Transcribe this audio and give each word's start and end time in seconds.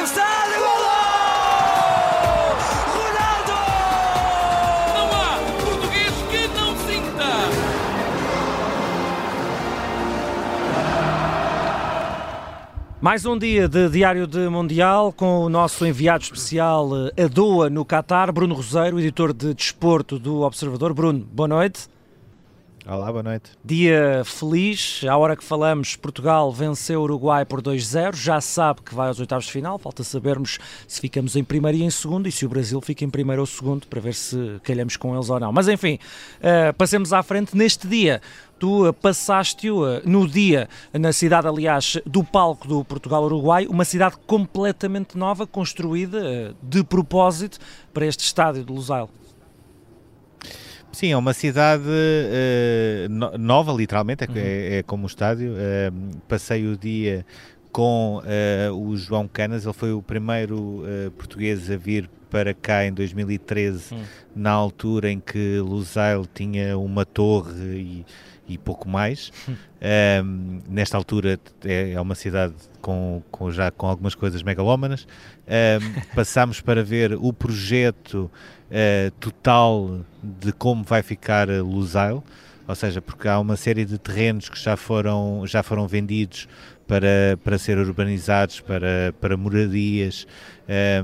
cabeçada, 0.00 0.58
golo! 0.58 0.90
Ronaldo! 2.96 3.58
Não 4.94 5.06
há 5.12 5.38
português 5.62 6.14
que 6.30 6.48
não 6.58 6.74
sinta. 6.76 7.26
Mais 13.00 13.26
um 13.26 13.36
dia 13.38 13.68
de 13.68 13.90
Diário 13.90 14.26
de 14.26 14.48
Mundial 14.48 15.12
com 15.12 15.40
o 15.40 15.48
nosso 15.50 15.86
enviado 15.86 16.24
especial 16.24 16.88
eh, 17.16 17.24
a 17.24 17.28
Doa 17.28 17.68
no 17.68 17.84
Qatar, 17.84 18.32
Bruno 18.32 18.54
Roseiro, 18.54 18.98
editor 18.98 19.34
de 19.34 19.52
desporto 19.52 20.18
do 20.18 20.40
Observador. 20.40 20.94
Bruno, 20.94 21.26
boa 21.30 21.48
noite. 21.48 21.88
Olá, 22.90 23.12
boa 23.12 23.22
noite. 23.22 23.52
Dia 23.64 24.22
feliz, 24.24 25.02
à 25.08 25.16
hora 25.16 25.36
que 25.36 25.44
falamos, 25.44 25.94
Portugal 25.94 26.50
venceu 26.50 26.98
o 26.98 27.04
Uruguai 27.04 27.44
por 27.44 27.62
2-0, 27.62 28.16
já 28.16 28.40
sabe 28.40 28.82
que 28.82 28.92
vai 28.92 29.06
aos 29.06 29.20
oitavos 29.20 29.44
de 29.44 29.52
final, 29.52 29.78
falta 29.78 30.02
sabermos 30.02 30.58
se 30.88 31.00
ficamos 31.00 31.36
em 31.36 31.44
primeiro 31.44 31.78
e 31.78 31.84
em 31.84 31.90
segundo 31.90 32.26
e 32.26 32.32
se 32.32 32.44
o 32.44 32.48
Brasil 32.48 32.80
fica 32.80 33.04
em 33.04 33.08
primeiro 33.08 33.42
ou 33.42 33.46
segundo, 33.46 33.86
para 33.86 34.00
ver 34.00 34.12
se 34.12 34.60
calhamos 34.64 34.96
com 34.96 35.14
eles 35.14 35.30
ou 35.30 35.38
não. 35.38 35.52
Mas 35.52 35.68
enfim, 35.68 36.00
uh, 36.38 36.74
passemos 36.74 37.12
à 37.12 37.22
frente 37.22 37.56
neste 37.56 37.86
dia. 37.86 38.20
Tu 38.58 38.88
uh, 38.88 38.92
passaste-o 38.92 39.84
uh, 39.84 40.02
no 40.04 40.26
dia, 40.26 40.68
na 40.92 41.12
cidade, 41.12 41.46
aliás, 41.46 41.96
do 42.04 42.24
palco 42.24 42.66
do 42.66 42.84
Portugal-Uruguai, 42.84 43.68
uma 43.68 43.84
cidade 43.84 44.16
completamente 44.26 45.16
nova, 45.16 45.46
construída 45.46 46.56
de 46.60 46.82
propósito 46.82 47.60
para 47.94 48.04
este 48.04 48.24
estádio 48.24 48.64
de 48.64 48.72
Lusail. 48.72 49.08
Sim, 50.92 51.12
é 51.12 51.16
uma 51.16 51.32
cidade 51.32 51.84
uh, 51.84 53.08
no, 53.08 53.38
nova, 53.38 53.72
literalmente, 53.72 54.24
é, 54.24 54.26
uhum. 54.26 54.34
é, 54.36 54.78
é, 54.78 54.82
como 54.82 55.04
um 55.04 55.06
estádio. 55.06 55.52
Uh, 55.52 56.16
passei 56.28 56.66
o 56.66 56.76
dia 56.76 57.24
com 57.70 58.20
uh, 58.20 58.74
o 58.74 58.96
João 58.96 59.28
Canas, 59.28 59.64
ele 59.64 59.72
foi 59.72 59.92
o 59.92 60.02
primeiro 60.02 60.82
português 61.16 61.70
a 61.70 61.76
vir 61.76 62.10
para 62.28 62.54
cá 62.54 62.84
em 62.84 62.92
2013, 62.92 63.94
uhum. 63.94 64.02
na 64.34 64.50
altura 64.50 65.10
em 65.10 65.20
que 65.20 65.58
Lusail 65.58 66.26
tinha 66.32 66.76
uma 66.78 67.04
torre 67.04 67.76
e, 67.76 68.06
e 68.50 68.58
pouco 68.58 68.88
mais. 68.88 69.32
Uhum. 69.80 70.60
nesta 70.68 70.98
altura 70.98 71.40
é, 71.64 71.92
é, 71.92 72.00
uma 72.02 72.14
cidade 72.14 72.52
com, 72.82 73.22
com, 73.30 73.50
já 73.50 73.70
com 73.70 73.86
algumas 73.86 74.14
coisas 74.14 74.42
megalómanas. 74.42 75.08
passámos 76.14 76.60
para 76.60 76.84
ver 76.84 77.14
o 77.14 77.32
projeto 77.32 78.30
uh, 78.70 79.10
total 79.12 80.00
de 80.22 80.52
como 80.52 80.84
vai 80.84 81.02
ficar 81.02 81.48
Lusail, 81.48 82.22
ou 82.68 82.74
seja, 82.74 83.00
porque 83.00 83.26
há 83.26 83.38
uma 83.40 83.56
série 83.56 83.86
de 83.86 83.98
terrenos 83.98 84.50
que 84.50 84.58
já 84.62 84.76
foram, 84.76 85.44
já 85.46 85.62
foram 85.62 85.88
vendidos 85.88 86.46
para, 86.90 87.38
para 87.44 87.56
ser 87.56 87.78
urbanizados, 87.78 88.60
para, 88.60 89.14
para 89.20 89.36
moradias. 89.36 90.26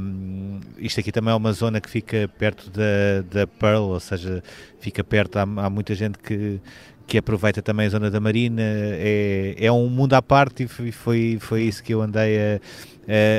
Um, 0.01 0.59
isto 0.79 0.99
aqui 0.99 1.13
também 1.13 1.33
é 1.33 1.37
uma 1.37 1.53
zona 1.53 1.81
que 1.81 1.89
fica 1.89 2.29
perto 2.39 2.71
da, 2.71 3.23
da 3.31 3.47
Pearl, 3.47 3.91
ou 3.91 4.01
seja, 4.01 4.43
fica 4.81 5.05
perto, 5.05 5.39
há, 5.39 5.43
há 5.43 5.71
muita 5.71 5.95
gente 5.95 6.19
que, 6.19 6.61
que 7.07 7.19
aproveita 7.19 7.63
também 7.63 7.87
a 7.87 7.91
zona 7.91 8.11
da 8.11 8.21
Marina, 8.21 8.63
é, 8.63 9.55
é 9.59 9.71
um 9.71 9.89
mundo 9.89 10.15
à 10.15 10.23
parte 10.23 10.65
e 10.65 10.93
foi, 10.93 11.39
foi 11.41 11.63
isso 11.63 11.83
que 11.83 11.95
eu 11.95 12.03
andei 12.03 12.37
a, 12.39 12.61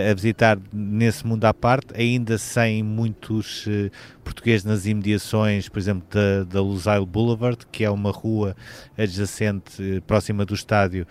a, 0.08 0.12
a 0.12 0.14
visitar 0.14 0.58
nesse 0.72 1.28
mundo 1.28 1.44
à 1.46 1.54
parte, 1.54 1.88
ainda 1.94 2.38
sem 2.38 2.82
muitos 2.82 3.68
uh, 3.68 3.92
portugueses 4.24 4.64
nas 4.64 4.86
imediações, 4.86 5.68
por 5.68 5.80
exemplo, 5.80 6.08
da, 6.10 6.46
da 6.46 6.62
Lusail 6.62 7.06
Boulevard, 7.06 7.58
que 7.70 7.84
é 7.84 7.90
uma 7.90 8.12
rua 8.12 8.56
adjacente, 8.98 9.82
uh, 9.82 10.02
próxima 10.04 10.46
do 10.46 10.54
estádio, 10.54 11.06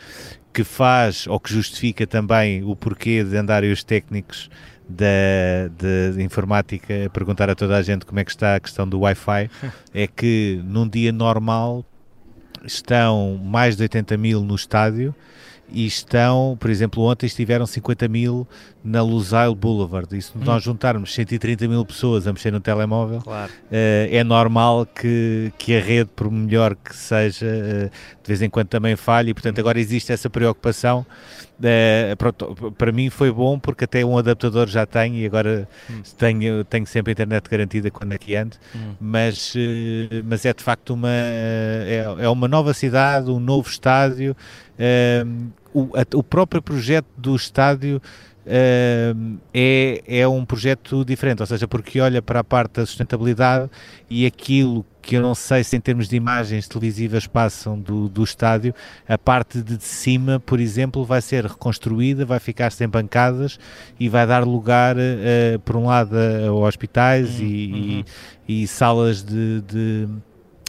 que 0.53 0.65
faz 0.65 1.27
ou 1.27 1.39
que 1.39 1.53
justifica 1.53 2.07
também 2.07 2.65
o 2.65 2.75
porquê 2.75 3.23
de 3.23 3.37
andarem 3.37 3.71
os 3.71 3.85
técnicos 3.85 4.49
da, 4.89 5.69
de, 5.77 6.23
informática 6.23 7.07
a 7.07 7.11
perguntar 7.11 7.51
a 7.51 7.55
toda 7.55 7.77
a 7.77 7.83
gente 7.83 8.07
como 8.07 8.21
é 8.21 8.25
que 8.25 8.31
está 8.31 8.55
a 8.55 8.61
questão 8.61 8.89
do 8.89 9.01
Wi-Fi, 9.01 9.51
é 9.93 10.07
que 10.07 10.63
num 10.65 10.89
dia 10.89 11.13
normal 11.13 11.85
estão 12.65 13.41
mais 13.43 13.77
de 13.77 13.83
80 13.83 14.17
mil 14.17 14.41
no 14.43 14.55
estádio 14.55 15.15
e 15.69 15.85
estão, 15.87 16.57
por 16.61 16.71
exemplo, 16.71 17.03
ontem 17.03 17.27
estiveram 17.27 17.67
50 17.67 18.09
mil 18.09 18.47
na 18.87 19.03
Lusail 19.03 19.55
Boulevard. 19.55 20.17
E 20.17 20.23
se 20.23 20.31
hum. 20.37 20.43
nós 20.45 20.63
juntarmos 20.63 21.13
130 21.13 21.67
mil 21.67 21.85
pessoas 21.85 22.27
a 22.27 22.33
mexer 22.33 22.53
no 22.53 22.61
telemóvel, 22.61 23.21
claro. 23.21 23.51
uh, 23.51 23.69
é 23.71 24.23
normal 24.23 24.87
que, 24.87 25.53
que 25.59 25.77
a 25.77 25.81
rede, 25.81 26.11
por 26.15 26.31
melhor 26.31 26.77
que 26.77 26.95
seja, 26.95 27.47
uh, 27.47 27.91
de 28.23 28.29
vez 28.29 28.43
em 28.43 28.49
quando 28.49 28.69
também 28.69 28.95
falhe. 28.95 29.31
E, 29.31 29.35
portanto, 29.35 29.59
agora 29.59 29.81
existe 29.81 30.13
essa 30.13 30.31
preocupação. 30.31 31.05
Uh, 31.59 32.15
pronto, 32.17 32.73
para 32.77 32.93
mim 32.93 33.09
foi 33.09 33.33
bom 33.33 33.59
porque 33.59 33.85
até 33.85 34.05
um 34.05 34.19
adaptador 34.19 34.69
já 34.69 34.85
tenho 34.85 35.17
e 35.17 35.27
agora 35.27 35.67
hum. 35.91 36.03
tenho, 36.17 36.65
tenho 36.65 36.87
sempre 36.87 37.11
a 37.11 37.13
internet 37.13 37.51
garantida 37.51 37.91
quando 37.91 38.13
aqui 38.13 38.37
ando. 38.37 38.57
Hum. 38.75 38.95
Mas, 39.01 39.55
mas 40.25 40.45
é 40.45 40.53
de 40.53 40.63
facto 40.63 40.91
uma, 40.95 41.09
é, 41.11 42.05
é 42.21 42.29
uma 42.29 42.47
nova 42.47 42.73
cidade, 42.73 43.31
um 43.31 43.41
novo 43.41 43.69
estádio. 43.69 44.37
O, 45.73 45.91
a, 45.97 46.17
o 46.17 46.23
próprio 46.23 46.63
projeto 46.63 47.07
do 47.17 47.35
estádio 47.35 48.01
Uh, 48.47 49.41
é, 49.53 50.05
é 50.07 50.29
um 50.29 50.45
projeto 50.45 51.05
diferente, 51.05 51.41
ou 51.41 51.47
seja, 51.47 51.67
porque 51.67 52.01
olha 52.01 52.23
para 52.23 52.39
a 52.39 52.45
parte 52.45 52.75
da 52.75 52.87
sustentabilidade 52.87 53.69
e 54.09 54.25
aquilo 54.25 54.87
que 55.03 55.17
eu 55.17 55.23
não 55.23 55.35
sei 55.35 55.65
se 55.65 55.77
em 55.77 55.81
termos 55.81 56.09
de 56.09 56.15
imagens 56.15 56.69
televisivas 56.69 57.27
passam 57.27 57.77
do, 57.77 58.09
do 58.09 58.23
estádio, 58.23 58.73
a 59.09 59.19
parte 59.19 59.61
de 59.61 59.83
cima, 59.83 60.39
por 60.39 60.61
exemplo, 60.61 61.05
vai 61.05 61.21
ser 61.21 61.45
reconstruída, 61.45 62.25
vai 62.25 62.39
ficar 62.39 62.71
sem 62.71 62.89
bancadas 62.89 63.59
e 63.99 64.09
vai 64.09 64.25
dar 64.25 64.45
lugar, 64.45 64.97
uh, 64.97 65.59
por 65.65 65.75
um 65.75 65.87
lado, 65.87 66.17
a, 66.17 66.47
a 66.47 66.53
hospitais 66.53 67.41
uhum. 67.41 67.47
e, 67.47 68.05
e, 68.47 68.63
e, 68.63 68.67
salas 68.69 69.25
de, 69.25 69.61
de 69.63 70.09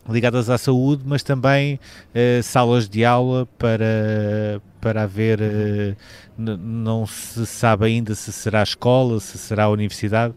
ligadas 0.07 0.50
à 0.50 0.57
saúde, 0.57 1.03
mas 1.06 1.23
também 1.23 1.75
uh, 1.75 2.44
salas 2.44 2.88
de 2.88 3.03
aula 3.03 3.47
para, 3.57 4.62
para 4.79 5.03
haver. 5.03 5.40
Uh, 5.40 5.95
não 6.38 7.07
se 7.07 7.45
sabe 7.47 7.85
ainda 7.85 8.13
se 8.13 8.31
será 8.31 8.62
escola, 8.62 9.19
se 9.19 9.38
será 9.38 9.69
universidade. 9.69 10.35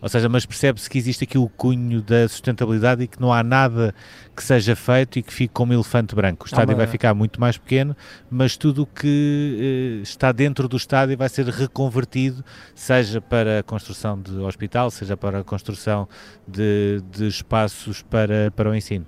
Ou 0.00 0.08
seja, 0.08 0.28
mas 0.28 0.44
percebe-se 0.44 0.88
que 0.88 0.98
existe 0.98 1.24
aqui 1.24 1.38
o 1.38 1.48
cunho 1.48 2.02
da 2.02 2.28
sustentabilidade 2.28 3.04
e 3.04 3.06
que 3.06 3.20
não 3.20 3.32
há 3.32 3.42
nada 3.42 3.94
que 4.34 4.42
seja 4.42 4.76
feito 4.76 5.18
e 5.18 5.22
que 5.22 5.32
fique 5.32 5.52
como 5.52 5.72
elefante 5.72 6.14
branco. 6.14 6.44
O 6.44 6.46
estádio 6.46 6.74
ah, 6.74 6.76
vai 6.76 6.86
ficar 6.86 7.14
muito 7.14 7.40
mais 7.40 7.56
pequeno, 7.56 7.96
mas 8.30 8.56
tudo 8.56 8.82
o 8.82 8.86
que 8.86 9.98
uh, 9.98 10.02
está 10.02 10.32
dentro 10.32 10.68
do 10.68 10.76
estádio 10.76 11.16
vai 11.16 11.28
ser 11.28 11.46
reconvertido, 11.46 12.44
seja 12.74 13.20
para 13.20 13.60
a 13.60 13.62
construção 13.62 14.20
de 14.20 14.36
hospital, 14.38 14.90
seja 14.90 15.16
para 15.16 15.40
a 15.40 15.44
construção 15.44 16.06
de, 16.46 17.02
de 17.10 17.26
espaços 17.26 18.02
para, 18.02 18.50
para 18.54 18.70
o 18.70 18.74
ensino. 18.74 19.06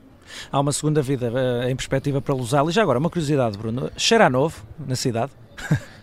Há 0.50 0.60
uma 0.60 0.72
segunda 0.72 1.02
vida 1.02 1.30
uh, 1.30 1.68
em 1.68 1.76
perspectiva 1.76 2.20
para 2.20 2.34
Lusal. 2.34 2.68
E 2.68 2.72
já 2.72 2.82
agora, 2.82 2.98
uma 2.98 3.10
curiosidade, 3.10 3.56
Bruno. 3.56 3.90
Cheira 3.96 4.26
a 4.26 4.30
novo 4.30 4.64
na 4.78 4.96
cidade? 4.96 5.32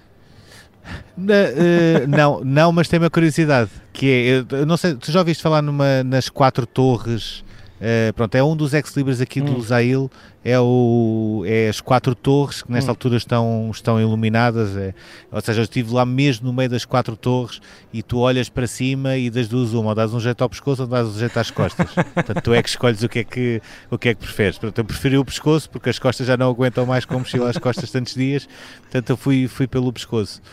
Uh, 1.18 2.08
não, 2.10 2.44
não, 2.44 2.72
mas 2.72 2.88
tem 2.88 3.00
uma 3.00 3.10
curiosidade 3.10 3.70
que 3.94 4.46
é, 4.50 4.56
eu 4.56 4.66
não 4.66 4.76
sei, 4.76 4.96
tu 4.96 5.12
já 5.12 5.20
ouviste 5.20 5.42
falar 5.42 5.62
numa, 5.62 6.04
nas 6.04 6.30
quatro 6.30 6.66
torres 6.66 7.44
Uh, 7.76 8.14
pronto, 8.14 8.34
é 8.36 8.44
um 8.44 8.56
dos 8.56 8.74
ex-libris 8.74 9.20
aqui 9.20 9.42
hum. 9.42 9.46
do 9.46 9.52
Lusail, 9.54 10.10
é, 10.46 10.60
o, 10.60 11.44
é 11.48 11.70
as 11.70 11.82
quatro 11.82 12.14
torres 12.14 12.62
que 12.62 12.72
nesta 12.72 12.92
hum. 12.92 12.94
altura 12.94 13.18
estão, 13.18 13.72
estão 13.74 14.00
iluminadas, 14.00 14.78
é, 14.78 14.94
ou 15.32 15.42
seja, 15.42 15.62
eu 15.62 15.64
estive 15.64 15.92
lá 15.92 16.06
mesmo 16.06 16.46
no 16.46 16.54
meio 16.54 16.70
das 16.70 16.86
quatro 16.86 17.16
torres 17.16 17.60
e 17.92 18.04
tu 18.04 18.20
olhas 18.20 18.48
para 18.48 18.68
cima 18.68 19.18
e 19.18 19.32
das 19.32 19.48
duas 19.48 19.74
uma, 19.74 19.90
ou 19.90 19.96
dás 19.96 20.14
um 20.14 20.20
jeito 20.20 20.44
ao 20.44 20.50
pescoço 20.50 20.84
ou 20.84 20.88
dás 20.88 21.08
um 21.08 21.18
jeito 21.18 21.36
às 21.40 21.50
costas. 21.50 21.92
Portanto, 22.14 22.42
tu 22.44 22.54
é 22.54 22.62
que 22.62 22.70
escolhes 22.70 23.02
o 23.02 23.10
que 23.10 23.20
é 23.20 23.24
que, 23.24 23.62
o 23.90 23.98
que, 23.98 24.10
é 24.10 24.14
que 24.14 24.20
preferes. 24.22 24.60
Portanto, 24.60 24.78
eu 24.78 24.86
preferi 24.86 25.18
o 25.18 25.26
pescoço 25.26 25.68
porque 25.68 25.90
as 25.90 25.98
costas 25.98 26.28
já 26.28 26.38
não 26.38 26.48
aguentam 26.48 26.86
mais 26.86 27.06
com 27.06 27.18
mochila 27.18 27.50
às 27.50 27.58
costas 27.58 27.90
tantos 27.90 28.14
dias, 28.14 28.48
portanto 28.82 29.10
eu 29.10 29.18
fui, 29.18 29.48
fui 29.48 29.66
pelo 29.66 29.92
pescoço. 29.92 30.44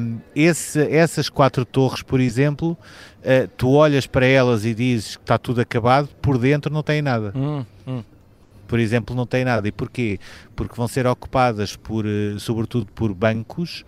Um, 0.00 0.18
esse, 0.34 0.80
essas 0.90 1.28
quatro 1.28 1.66
torres, 1.66 2.02
por 2.02 2.20
exemplo, 2.20 2.70
uh, 3.20 3.48
tu 3.54 3.70
olhas 3.72 4.06
para 4.06 4.24
elas 4.24 4.64
e 4.64 4.72
dizes 4.72 5.16
que 5.16 5.22
está 5.22 5.36
tudo 5.36 5.60
acabado, 5.60 6.08
por 6.22 6.38
dentro 6.38 6.72
não 6.72 6.82
tem 6.82 7.02
nada. 7.02 7.32
Hum, 7.36 7.62
hum. 7.86 8.02
Por 8.66 8.78
exemplo, 8.78 9.14
não 9.14 9.26
tem 9.26 9.44
nada. 9.44 9.66
E 9.66 9.72
porquê? 9.72 10.18
Porque 10.54 10.74
vão 10.74 10.88
ser 10.88 11.06
ocupadas 11.06 11.76
por, 11.76 12.04
uh, 12.04 12.38
sobretudo 12.38 12.86
por 12.92 13.14
bancos, 13.14 13.84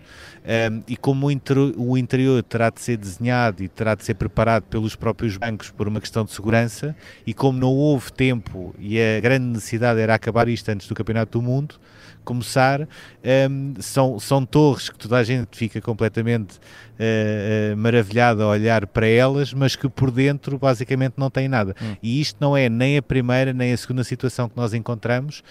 um, 0.71 0.83
e 0.87 0.95
como 0.95 1.27
o, 1.27 1.31
inter 1.31 1.57
o 1.57 1.97
interior 1.97 2.41
terá 2.43 2.69
de 2.69 2.81
ser 2.81 2.97
desenhado 2.97 3.61
e 3.63 3.67
terá 3.67 3.95
de 3.95 4.03
ser 4.03 4.13
preparado 4.13 4.63
pelos 4.63 4.95
próprios 4.95 5.37
bancos 5.37 5.69
por 5.69 5.87
uma 5.87 5.99
questão 5.99 6.23
de 6.23 6.31
segurança, 6.31 6.95
e 7.25 7.33
como 7.33 7.59
não 7.59 7.73
houve 7.73 8.11
tempo 8.11 8.73
e 8.79 8.99
a 8.99 9.19
grande 9.19 9.45
necessidade 9.45 9.99
era 9.99 10.15
acabar 10.15 10.47
isto 10.47 10.69
antes 10.69 10.87
do 10.87 10.95
Campeonato 10.95 11.39
do 11.39 11.41
Mundo, 11.41 11.75
começar, 12.23 12.81
um, 13.51 13.73
são, 13.79 14.19
são 14.19 14.45
torres 14.45 14.89
que 14.89 14.97
toda 14.97 15.17
a 15.17 15.23
gente 15.23 15.57
fica 15.57 15.81
completamente 15.81 16.59
uh, 16.99 17.73
uh, 17.73 17.77
maravilhado 17.77 18.43
a 18.43 18.47
olhar 18.47 18.85
para 18.87 19.07
elas, 19.07 19.53
mas 19.53 19.75
que 19.75 19.87
por 19.87 20.11
dentro 20.11 20.57
basicamente 20.57 21.13
não 21.17 21.29
tem 21.29 21.47
nada. 21.47 21.75
Hum. 21.81 21.95
E 22.03 22.19
isto 22.19 22.37
não 22.39 22.55
é 22.55 22.69
nem 22.69 22.97
a 22.97 23.01
primeira 23.01 23.53
nem 23.53 23.71
a 23.73 23.77
segunda 23.77 24.03
situação 24.03 24.49
que 24.49 24.57
nós 24.57 24.73
encontramos, 24.73 25.43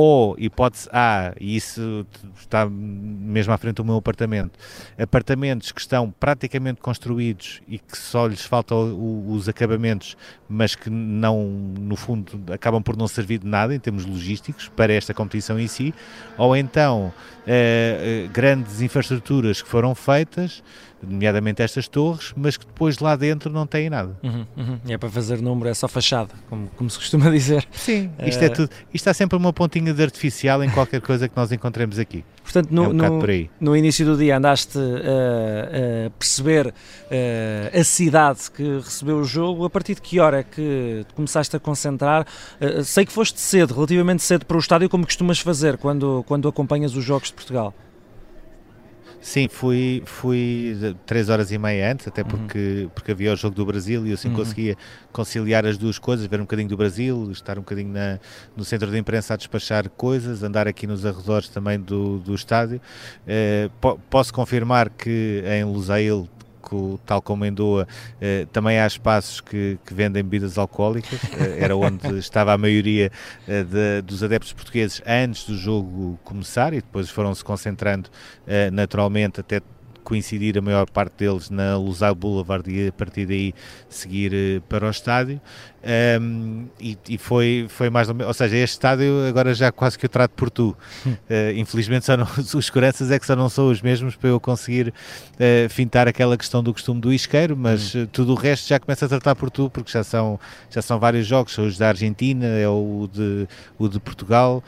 ou 0.00 0.36
hipótese 0.38 0.88
A, 0.92 1.34
e 1.40 1.56
isso 1.56 2.06
está 2.38 2.64
mesmo 2.70 3.52
à 3.52 3.58
frente 3.58 3.74
do 3.78 3.84
meu 3.84 3.96
apartamento, 3.96 4.56
apartamentos 4.96 5.72
que 5.72 5.80
estão 5.80 6.08
praticamente 6.20 6.80
construídos 6.80 7.60
e 7.66 7.80
que 7.80 7.98
só 7.98 8.28
lhes 8.28 8.44
faltam 8.44 8.96
os 9.28 9.48
acabamentos, 9.48 10.16
mas 10.48 10.76
que 10.76 10.88
não, 10.88 11.48
no 11.48 11.96
fundo, 11.96 12.40
acabam 12.52 12.80
por 12.80 12.96
não 12.96 13.08
servir 13.08 13.40
de 13.40 13.48
nada 13.48 13.74
em 13.74 13.80
termos 13.80 14.06
logísticos 14.06 14.68
para 14.68 14.92
esta 14.92 15.12
competição 15.12 15.58
em 15.58 15.66
si, 15.66 15.92
ou 16.36 16.56
então 16.56 17.12
eh, 17.44 18.26
eh 18.26 18.28
grandes 18.32 18.80
infraestruturas 18.80 19.60
que 19.60 19.68
foram 19.68 19.96
feitas 19.96 20.62
nomeadamente 21.06 21.62
estas 21.62 21.88
torres, 21.88 22.32
mas 22.36 22.56
que 22.56 22.66
depois 22.66 22.98
lá 22.98 23.16
dentro 23.16 23.50
não 23.50 23.66
têm 23.66 23.88
nada. 23.88 24.16
Uhum, 24.22 24.46
uhum. 24.56 24.78
É 24.88 24.98
para 24.98 25.08
fazer 25.08 25.40
número, 25.40 25.68
é 25.68 25.74
só 25.74 25.88
fachada, 25.88 26.30
como, 26.48 26.68
como 26.76 26.90
se 26.90 26.98
costuma 26.98 27.30
dizer. 27.30 27.66
Sim, 27.72 28.10
isto 28.26 28.40
uh... 28.40 28.44
é 28.44 28.48
tudo. 28.48 28.70
Isto 28.92 29.08
há 29.08 29.14
sempre 29.14 29.36
uma 29.36 29.52
pontinha 29.52 29.92
de 29.92 30.02
artificial 30.02 30.62
em 30.62 30.70
qualquer 30.70 31.00
coisa 31.00 31.28
que 31.28 31.36
nós 31.36 31.52
encontremos 31.52 31.98
aqui. 31.98 32.24
Portanto, 32.42 32.70
no, 32.70 32.84
é 32.84 32.88
um 32.88 32.92
no, 32.94 33.48
no, 33.60 33.76
início 33.76 34.06
do 34.06 34.16
dia 34.16 34.38
andaste 34.38 34.78
a 34.78 34.80
uh, 34.80 36.10
perceber 36.18 36.68
uh, 36.68 37.78
a 37.78 37.84
cidade 37.84 38.50
que 38.50 38.62
recebeu 38.78 39.18
o 39.18 39.24
jogo. 39.24 39.66
A 39.66 39.70
partir 39.70 39.94
de 39.94 40.00
que 40.00 40.18
hora 40.18 40.40
é 40.40 40.42
que 40.42 41.04
começaste 41.14 41.54
a 41.54 41.60
concentrar? 41.60 42.26
sei 42.84 43.04
que 43.04 43.12
foste 43.12 43.38
cedo, 43.38 43.74
relativamente 43.74 44.22
cedo 44.22 44.46
para 44.46 44.56
o 44.56 44.60
estádio, 44.60 44.88
como 44.88 45.04
costumas 45.04 45.38
fazer 45.38 45.76
quando, 45.76 46.24
quando 46.26 46.48
acompanhas 46.48 46.96
os 46.96 47.04
Jogos 47.04 47.28
de 47.28 47.34
Portugal. 47.34 47.74
Sim, 49.20 49.48
fui, 49.48 50.02
fui 50.06 50.76
três 51.04 51.28
horas 51.28 51.50
e 51.50 51.58
meia 51.58 51.92
antes, 51.92 52.06
até 52.06 52.22
uhum. 52.22 52.28
porque, 52.28 52.82
uhum. 52.82 52.88
porque 52.94 53.12
havia 53.12 53.32
o 53.32 53.36
jogo 53.36 53.54
do 53.54 53.66
Brasil 53.66 54.06
e 54.06 54.10
eu 54.10 54.14
assim 54.14 54.28
uhum. 54.28 54.36
conseguia 54.36 54.76
conciliar 55.12 55.66
as 55.66 55.76
duas 55.76 55.98
coisas, 55.98 56.26
ver 56.26 56.38
um 56.40 56.44
bocadinho 56.44 56.68
do 56.68 56.76
Brasil, 56.76 57.30
estar 57.32 57.58
um 57.58 57.62
bocadinho 57.62 57.92
na, 57.92 58.18
no 58.56 58.64
centro 58.64 58.90
de 58.90 58.98
imprensa 58.98 59.34
a 59.34 59.36
despachar 59.36 59.88
coisas, 59.90 60.42
andar 60.42 60.68
aqui 60.68 60.86
nos 60.86 61.04
arredores 61.04 61.48
também 61.48 61.80
do, 61.80 62.18
do 62.18 62.34
estádio. 62.34 62.80
Uh, 63.26 63.70
po 63.80 63.98
posso 64.08 64.32
confirmar 64.32 64.88
que 64.88 65.42
em 65.46 65.64
Lusail 65.64 66.28
tal 67.06 67.22
como 67.22 67.44
em 67.44 67.52
Doa, 67.52 67.86
eh, 68.20 68.46
também 68.52 68.78
há 68.78 68.86
espaços 68.86 69.40
que, 69.40 69.78
que 69.84 69.94
vendem 69.94 70.22
bebidas 70.22 70.58
alcoólicas, 70.58 71.20
eh, 71.38 71.58
era 71.60 71.76
onde 71.76 72.06
estava 72.18 72.52
a 72.52 72.58
maioria 72.58 73.10
eh, 73.46 73.64
de, 73.64 74.02
dos 74.02 74.22
adeptos 74.22 74.52
portugueses 74.52 75.02
antes 75.06 75.44
do 75.44 75.56
jogo 75.56 76.18
começar 76.24 76.72
e 76.72 76.76
depois 76.76 77.10
foram-se 77.10 77.44
concentrando 77.44 78.10
naturalmente 78.72 79.40
até 79.40 79.60
coincidir 80.08 80.56
a 80.56 80.62
maior 80.62 80.88
parte 80.88 81.18
deles 81.18 81.50
na 81.50 81.76
Lusail 81.76 82.14
Boulevard 82.14 82.64
e 82.70 82.88
a 82.88 82.92
partir 82.92 83.26
daí 83.26 83.54
seguir 83.90 84.32
uh, 84.32 84.62
para 84.62 84.86
o 84.86 84.90
estádio. 84.90 85.38
Um, 86.20 86.66
e, 86.80 86.98
e, 87.08 87.18
foi, 87.18 87.66
foi 87.68 87.88
mais 87.90 88.08
ou 88.08 88.14
menos, 88.14 88.26
ou 88.26 88.34
seja, 88.34 88.56
este 88.56 88.72
estádio 88.72 89.26
agora 89.28 89.54
já 89.54 89.70
quase 89.70 89.98
que 89.98 90.06
eu 90.06 90.08
trato 90.08 90.32
por 90.32 90.48
tu. 90.48 90.74
Uh, 91.06 91.52
infelizmente 91.56 92.06
só 92.06 92.16
não, 92.16 92.26
os 92.40 92.66
seguranças 92.66 93.10
é 93.10 93.18
que 93.18 93.26
só 93.26 93.36
não 93.36 93.50
são 93.50 93.70
os 93.70 93.82
mesmos 93.82 94.16
para 94.16 94.30
eu 94.30 94.40
conseguir 94.40 94.88
uh, 94.88 95.68
fintar 95.68 96.08
aquela 96.08 96.38
questão 96.38 96.62
do 96.62 96.72
costume 96.72 97.02
do 97.02 97.12
isqueiro, 97.12 97.54
mas 97.54 97.94
hum. 97.94 98.06
tudo 98.10 98.32
o 98.32 98.34
resto 98.34 98.66
já 98.66 98.80
começa 98.80 99.04
a 99.04 99.08
tratar 99.10 99.34
por 99.34 99.50
tu, 99.50 99.68
porque 99.68 99.92
já 99.92 100.02
são, 100.02 100.40
já 100.70 100.80
são 100.80 100.98
vários 100.98 101.26
jogos, 101.26 101.52
são 101.52 101.66
os 101.66 101.76
da 101.76 101.88
Argentina, 101.88 102.46
é 102.46 102.66
o 102.66 103.06
de, 103.12 103.46
o 103.78 103.88
de 103.88 104.00
Portugal, 104.00 104.64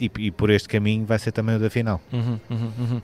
e, 0.00 0.10
e, 0.18 0.30
por 0.30 0.48
este 0.48 0.68
caminho 0.68 1.04
vai 1.04 1.18
ser 1.18 1.32
também 1.32 1.56
o 1.56 1.58
da 1.58 1.68
final. 1.68 2.00
Uhum, 2.12 2.40
uhum, 2.48 2.72
uhum. 2.78 3.02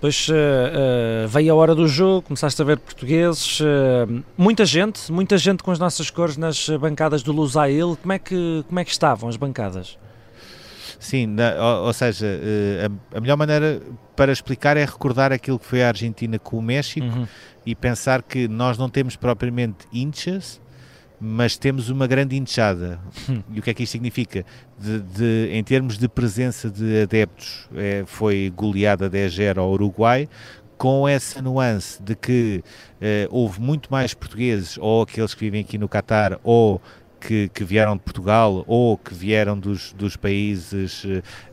Depois 0.00 0.28
uh, 0.30 0.32
uh, 0.32 1.28
veio 1.28 1.52
a 1.52 1.54
hora 1.54 1.74
do 1.74 1.86
jogo, 1.86 2.22
começaste 2.22 2.62
a 2.62 2.64
ver 2.64 2.78
portugueses, 2.78 3.60
uh, 3.60 4.24
muita 4.34 4.64
gente, 4.64 5.12
muita 5.12 5.36
gente 5.36 5.62
com 5.62 5.70
as 5.70 5.78
nossas 5.78 6.08
cores 6.08 6.38
nas 6.38 6.70
bancadas 6.70 7.22
do 7.22 7.32
Lusail. 7.32 7.98
Como 8.00 8.10
é 8.10 8.18
que, 8.18 8.64
como 8.66 8.80
é 8.80 8.84
que 8.84 8.90
estavam 8.90 9.28
as 9.28 9.36
bancadas? 9.36 9.98
Sim, 10.98 11.26
na, 11.26 11.52
ou, 11.52 11.88
ou, 11.88 11.92
seja, 11.92 12.26
a, 13.12 13.18
a, 13.18 13.20
melhor 13.20 13.36
maneira 13.36 13.82
para 14.16 14.32
explicar 14.32 14.78
é 14.78 14.86
recordar 14.86 15.32
aquilo 15.32 15.58
que 15.58 15.66
foi 15.66 15.82
a 15.82 15.88
Argentina 15.88 16.38
com 16.38 16.56
o 16.56 16.62
México 16.62 17.06
uhum. 17.06 17.28
e 17.66 17.74
pensar 17.74 18.22
que 18.22 18.48
nós 18.48 18.78
não 18.78 18.88
temos 18.88 19.16
propriamente 19.16 19.86
hinchas, 19.92 20.62
mas 21.20 21.58
temos 21.58 21.90
uma 21.90 22.06
grande 22.06 22.36
inchada. 22.36 22.98
Hum. 23.28 23.42
E 23.52 23.60
o 23.60 23.62
que 23.62 23.70
é 23.70 23.74
que 23.74 23.82
isto 23.82 23.92
significa? 23.92 24.44
De, 24.78 25.00
de, 25.00 25.48
em 25.52 25.62
termos 25.62 25.98
de 25.98 26.08
presença 26.08 26.70
de 26.70 27.02
adeptos, 27.02 27.68
é, 27.74 28.04
foi 28.06 28.52
goleada 28.56 29.10
10-0 29.10 29.58
ao 29.58 29.70
Uruguai, 29.70 30.28
com 30.80 31.06
essa 31.06 31.42
nuance 31.42 32.02
de 32.02 32.16
que 32.16 32.64
eh, 33.02 33.28
houve 33.30 33.60
muito 33.60 33.92
mais 33.92 34.14
portugueses, 34.14 34.78
ou 34.80 35.02
aqueles 35.02 35.34
que 35.34 35.40
vivem 35.40 35.60
aqui 35.60 35.76
no 35.76 35.86
Catar, 35.86 36.40
ou 36.42 36.80
que, 37.20 37.48
que, 37.50 37.62
vieram 37.64 37.96
de 37.96 38.02
Portugal 38.02 38.64
ou 38.66 38.96
que 38.96 39.14
vieram 39.14 39.58
dos, 39.58 39.92
dos 39.92 40.16
países 40.16 41.04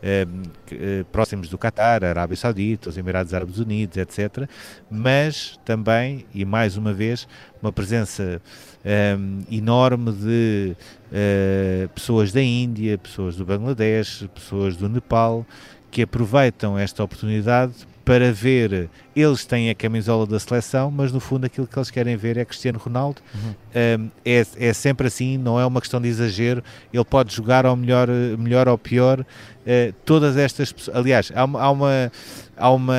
eh, 0.02 0.26
eh, 0.72 1.06
próximos 1.12 1.50
do 1.50 1.58
Catar, 1.58 2.04
Arábia 2.04 2.38
Saudita, 2.38 2.90
os 2.90 2.98
Emirados 2.98 3.34
Árabes 3.34 3.60
Unidos, 3.60 3.98
etc. 3.98 4.50
Mas 4.90 5.60
também, 5.66 6.26
e 6.34 6.46
mais 6.46 6.78
uma 6.78 6.94
vez, 6.94 7.28
uma 7.62 7.72
presença 7.72 8.42
eh, 8.84 9.18
enorme 9.52 10.14
de 10.14 10.76
eh, 11.12 11.90
pessoas 11.94 12.32
da 12.32 12.42
Índia, 12.42 12.98
pessoas 12.98 13.36
do 13.36 13.46
Bangladesh, 13.46 14.28
pessoas 14.34 14.78
do 14.78 14.88
Nepal, 14.88 15.46
que 15.92 16.02
aproveitam 16.02 16.78
esta 16.78 17.04
oportunidade 17.04 17.74
para 18.08 18.32
ver, 18.32 18.90
eles 19.14 19.44
têm 19.44 19.70
a 19.70 19.76
camisola 19.76 20.26
da 20.26 20.40
seleção, 20.40 20.90
mas 20.90 21.12
no 21.12 21.20
fundo 21.20 21.46
aquilo 21.46 21.68
que 21.68 21.78
eles 21.78 21.92
querem 21.92 22.16
ver 22.16 22.38
é 22.38 22.46
Cristiano 22.46 22.80
Ronaldo. 22.80 23.22
Uhum. 23.36 23.54
Um, 24.00 24.12
é, 24.24 24.46
é 24.56 24.72
sempre 24.72 25.08
assim, 25.08 25.38
não 25.38 25.60
é 25.60 25.66
uma 25.66 25.82
questão 25.82 26.00
de 26.00 26.08
exagero. 26.08 26.64
Ele 26.94 27.04
pode 27.04 27.36
jogar 27.36 27.66
ao 27.66 27.76
melhor, 27.76 28.08
melhor 28.40 28.70
ou 28.70 28.78
pior. 28.78 29.20
Uh, 29.20 29.94
todas 30.06 30.38
estas 30.38 30.72
pessoas, 30.72 30.96
aliás, 30.96 31.34
há, 31.36 31.42
há, 31.42 31.70
uma, 31.70 32.10
há 32.56 32.72
uma, 32.72 32.96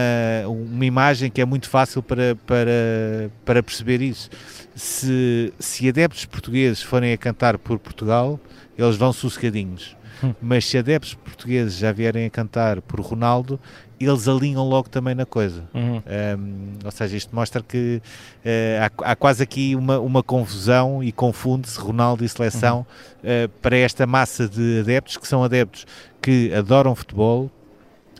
uma 0.46 0.84
imagem 0.84 1.30
que 1.30 1.40
é 1.40 1.44
muito 1.46 1.70
fácil 1.70 2.02
para, 2.02 2.36
para, 2.46 3.30
para 3.46 3.62
perceber 3.62 4.02
isso. 4.02 4.28
Se, 4.74 5.54
se 5.58 5.88
adeptos 5.88 6.26
portugueses 6.26 6.82
forem 6.82 7.14
a 7.14 7.16
cantar 7.16 7.56
por 7.56 7.78
Portugal, 7.78 8.38
eles 8.76 8.96
vão 8.96 9.14
sossegadinhos. 9.14 9.96
Hum. 10.22 10.34
Mas 10.40 10.66
se 10.66 10.78
adeptos 10.78 11.14
portugueses 11.14 11.76
já 11.76 11.92
vierem 11.92 12.26
a 12.26 12.30
cantar 12.30 12.80
por 12.82 13.00
Ronaldo, 13.00 13.58
eles 14.00 14.28
alinham 14.28 14.66
logo 14.68 14.88
também 14.88 15.14
na 15.14 15.26
coisa. 15.26 15.64
Uhum. 15.74 15.96
Um, 16.38 16.78
ou 16.84 16.90
seja, 16.90 17.16
isto 17.16 17.34
mostra 17.34 17.62
que 17.62 18.00
uh, 18.44 19.02
há, 19.02 19.12
há, 19.12 19.16
quase 19.16 19.42
aqui 19.42 19.74
uma, 19.74 19.98
uma 19.98 20.22
confusão 20.22 21.02
e 21.02 21.10
confunde-se 21.10 21.78
Ronaldo 21.78 22.24
e 22.24 22.28
seleção 22.28 22.86
uhum. 23.22 23.44
uh, 23.44 23.48
para 23.60 23.76
esta 23.76 24.06
massa 24.06 24.48
de 24.48 24.80
adeptos 24.80 25.16
que 25.16 25.26
são 25.26 25.42
adeptos 25.42 25.84
que 26.22 26.52
adoram 26.54 26.94
futebol, 26.94 27.50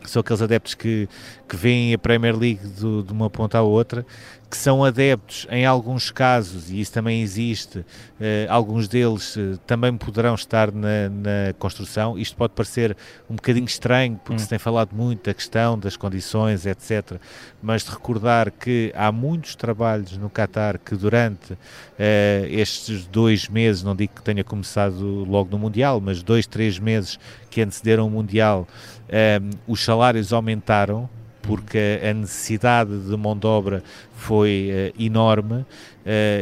são 0.05 0.21
aqueles 0.21 0.41
adeptos 0.41 0.73
que, 0.73 1.07
que 1.47 1.55
veem 1.55 1.93
a 1.93 1.97
Premier 1.97 2.35
League 2.35 2.65
do, 2.67 3.03
de 3.03 3.11
uma 3.11 3.29
ponta 3.29 3.57
à 3.57 3.61
outra, 3.61 4.05
que 4.49 4.57
são 4.57 4.83
adeptos 4.83 5.45
em 5.51 5.63
alguns 5.63 6.09
casos, 6.09 6.71
e 6.71 6.81
isso 6.81 6.91
também 6.91 7.21
existe, 7.21 7.85
eh, 8.19 8.47
alguns 8.49 8.87
deles 8.87 9.37
eh, 9.37 9.57
também 9.67 9.95
poderão 9.95 10.33
estar 10.33 10.71
na, 10.71 11.07
na, 11.07 11.53
construção. 11.59 12.17
Isto 12.17 12.35
pode 12.35 12.53
parecer 12.53 12.97
um 13.29 13.35
bocadinho 13.35 13.67
estranho, 13.67 14.19
porque 14.23 14.41
hum. 14.41 14.43
se 14.43 14.49
tem 14.49 14.57
falado 14.57 14.95
muito 14.95 15.25
da 15.25 15.35
questão 15.35 15.77
das 15.77 15.95
condições, 15.95 16.65
etc. 16.65 17.19
Mas 17.61 17.83
de 17.83 17.91
recordar 17.91 18.49
que 18.49 18.91
há 18.95 19.11
muitos 19.11 19.55
trabalhos 19.55 20.17
no 20.17 20.31
Qatar 20.31 20.79
que 20.79 20.95
durante 20.95 21.55
eh, 21.99 22.47
estes 22.49 23.05
dois 23.05 23.47
meses, 23.47 23.83
não 23.83 23.95
digo 23.95 24.15
que 24.15 24.23
tenha 24.23 24.43
começado 24.43 25.23
logo 25.25 25.51
no 25.51 25.59
Mundial, 25.59 26.01
mas 26.01 26.23
dois, 26.23 26.47
três 26.47 26.79
meses 26.79 27.19
que 27.51 27.61
antecederam 27.61 28.07
o 28.07 28.09
Mundial, 28.09 28.67
os 29.67 29.83
salários 29.83 30.31
aumentaram 30.31 31.09
porque 31.49 31.99
a 32.07 32.13
necessidade 32.13 32.95
de 32.95 33.17
mão 33.17 33.35
de 33.35 33.47
obra 33.47 33.83
foi 34.13 34.69
uh, 34.71 35.03
enorme 35.03 35.55
uh, 35.55 35.65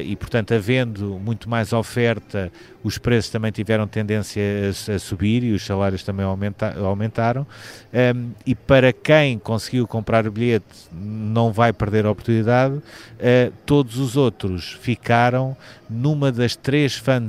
e, 0.03 0.17
portanto, 0.17 0.53
havendo 0.53 1.17
muito 1.17 1.49
mais 1.49 1.71
oferta, 1.71 2.51
os 2.83 2.97
preços 2.97 3.31
também 3.31 3.49
tiveram 3.49 3.87
tendência 3.87 4.43
a, 4.43 4.95
a 4.95 4.99
subir 4.99 5.45
e 5.45 5.53
os 5.53 5.65
salários 5.65 6.03
também 6.03 6.25
aumenta, 6.25 6.77
aumentaram. 6.77 7.47
Um, 7.93 8.31
e 8.45 8.53
para 8.53 8.91
quem 8.91 9.39
conseguiu 9.39 9.87
comprar 9.87 10.27
o 10.27 10.31
bilhete, 10.31 10.65
não 10.91 11.53
vai 11.53 11.71
perder 11.71 12.05
a 12.05 12.11
oportunidade. 12.11 12.75
Uh, 12.75 13.53
todos 13.65 13.97
os 13.99 14.17
outros 14.17 14.77
ficaram 14.81 15.55
numa 15.89 16.33
das 16.33 16.53
três 16.53 16.97
fan 16.97 17.25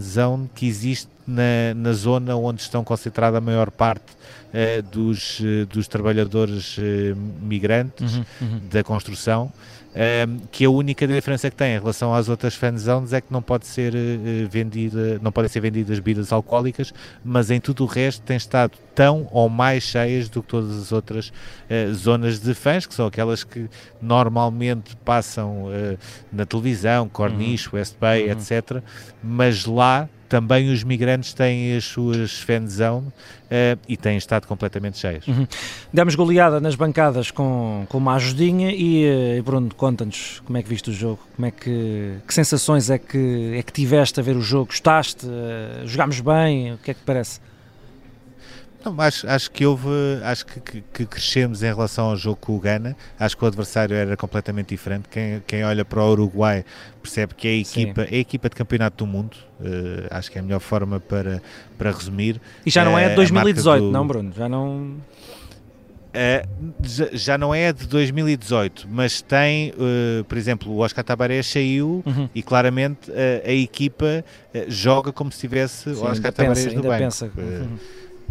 que 0.52 0.66
existe 0.66 1.08
na, 1.24 1.74
na 1.76 1.92
zona 1.92 2.34
onde 2.34 2.60
estão 2.60 2.82
concentrada 2.82 3.38
a 3.38 3.40
maior 3.40 3.70
parte 3.70 4.18
uh, 4.52 4.82
dos, 4.82 5.40
uh, 5.40 5.66
dos 5.66 5.88
trabalhadores 5.88 6.76
migrantes 7.40 8.16
uhum, 8.16 8.24
uhum. 8.40 8.60
da 8.70 8.82
construção 8.82 9.52
um, 9.98 10.38
que 10.52 10.64
a 10.64 10.70
única 10.70 11.06
diferença 11.08 11.50
que 11.50 11.56
tem 11.56 11.74
em 11.74 11.78
relação 11.78 12.14
às 12.14 12.28
outras 12.28 12.54
fanzones 12.54 13.12
é 13.12 13.20
que 13.20 13.32
não 13.32 13.42
pode 13.42 13.66
ser 13.66 13.94
uh, 13.94 14.48
vendida, 14.48 15.18
não 15.20 15.32
podem 15.32 15.48
ser 15.48 15.60
vendidas 15.60 15.98
bebidas 15.98 16.32
alcoólicas, 16.32 16.92
mas 17.24 17.50
em 17.50 17.58
tudo 17.60 17.84
o 17.84 17.86
resto 17.86 18.22
tem 18.22 18.36
estado 18.36 18.72
tão 18.98 19.28
ou 19.30 19.48
mais 19.48 19.84
cheias 19.84 20.28
do 20.28 20.42
que 20.42 20.48
todas 20.48 20.76
as 20.76 20.90
outras 20.90 21.28
uh, 21.28 21.94
zonas 21.94 22.40
de 22.40 22.52
fãs, 22.52 22.84
que 22.84 22.92
são 22.92 23.06
aquelas 23.06 23.44
que 23.44 23.70
normalmente 24.02 24.96
passam 25.04 25.66
uh, 25.66 25.96
na 26.32 26.44
televisão, 26.44 27.08
Corniche, 27.08 27.68
uhum. 27.68 27.78
West 27.78 27.94
Bay, 28.00 28.24
uhum. 28.24 28.32
etc. 28.32 28.82
Mas 29.22 29.64
lá 29.66 30.08
também 30.28 30.68
os 30.72 30.82
migrantes 30.82 31.32
têm 31.32 31.76
as 31.76 31.84
suas 31.84 32.40
fanzone 32.40 33.06
uh, 33.06 33.78
e 33.88 33.96
têm 33.96 34.16
estado 34.16 34.48
completamente 34.48 34.98
cheias. 34.98 35.24
Uhum. 35.28 35.46
Demos 35.92 36.16
goleada 36.16 36.58
nas 36.58 36.74
bancadas 36.74 37.30
com, 37.30 37.86
com 37.88 37.98
uma 37.98 38.16
ajudinha 38.16 38.72
e, 38.72 39.38
uh, 39.38 39.42
Bruno, 39.44 39.72
conta-nos 39.76 40.42
como 40.44 40.58
é 40.58 40.62
que 40.62 40.68
viste 40.68 40.90
o 40.90 40.92
jogo, 40.92 41.20
como 41.36 41.46
é 41.46 41.52
que, 41.52 42.16
que 42.26 42.34
sensações 42.34 42.90
é 42.90 42.98
que, 42.98 43.52
é 43.54 43.62
que 43.62 43.72
tiveste 43.72 44.18
a 44.18 44.24
ver 44.24 44.36
o 44.36 44.42
jogo, 44.42 44.66
gostaste, 44.66 45.24
uh, 45.24 45.86
jogámos 45.86 46.18
bem, 46.18 46.72
o 46.72 46.78
que 46.78 46.90
é 46.90 46.94
que 46.94 47.00
parece? 47.06 47.46
Não, 48.84 48.98
acho, 49.00 49.28
acho 49.28 49.50
que 49.50 49.66
houve, 49.66 49.88
acho 50.22 50.46
que, 50.46 50.60
que, 50.60 50.80
que, 50.80 51.06
crescemos 51.06 51.62
em 51.62 51.66
relação 51.66 52.06
ao 52.06 52.16
jogo 52.16 52.38
com 52.40 52.56
o 52.56 52.60
Ghana. 52.60 52.96
Acho 53.18 53.36
que 53.36 53.44
o 53.44 53.46
adversário 53.46 53.94
era 53.94 54.16
completamente 54.16 54.68
diferente. 54.68 55.08
Quem, 55.10 55.42
quem 55.46 55.64
olha 55.64 55.84
para 55.84 56.02
o 56.02 56.10
Uruguai 56.10 56.64
percebe 57.02 57.34
que 57.34 57.48
é 57.48 57.50
a 57.50 57.54
equipa, 57.54 58.02
é 58.02 58.14
a 58.14 58.18
equipa 58.18 58.48
de 58.48 58.54
campeonato 58.54 59.04
do 59.04 59.06
mundo. 59.06 59.36
Uh, 59.60 60.06
acho 60.10 60.30
que 60.30 60.38
é 60.38 60.40
a 60.40 60.44
melhor 60.44 60.60
forma 60.60 61.00
para, 61.00 61.42
para 61.76 61.90
resumir. 61.90 62.40
E 62.64 62.70
já 62.70 62.84
não 62.84 62.96
é 62.96 63.08
de 63.08 63.16
2018, 63.16 63.82
do... 63.82 63.90
não, 63.90 64.06
Bruno? 64.06 64.32
Já 64.36 64.48
não. 64.48 64.96
Uh, 66.08 67.12
já, 67.12 67.36
não 67.36 67.54
é 67.54 67.72
de 67.72 67.86
2018, 67.86 68.88
mas 68.88 69.20
tem, 69.20 69.72
uh, 69.72 70.24
por 70.24 70.38
exemplo, 70.38 70.72
o 70.72 70.78
Oscar 70.78 71.04
Tabaré 71.04 71.42
saiu 71.42 72.02
uhum. 72.06 72.28
e 72.34 72.42
claramente 72.42 73.10
uh, 73.10 73.14
a 73.44 73.52
equipa 73.52 74.24
joga 74.68 75.12
como 75.12 75.30
se 75.30 75.40
tivesse 75.40 75.94
Sim, 75.94 76.02
Oscar 76.02 76.32
Tabaré 76.32 76.64
no 76.72 76.82
banco. 76.82 76.98
Pensa. 76.98 77.30
Uhum 77.36 77.78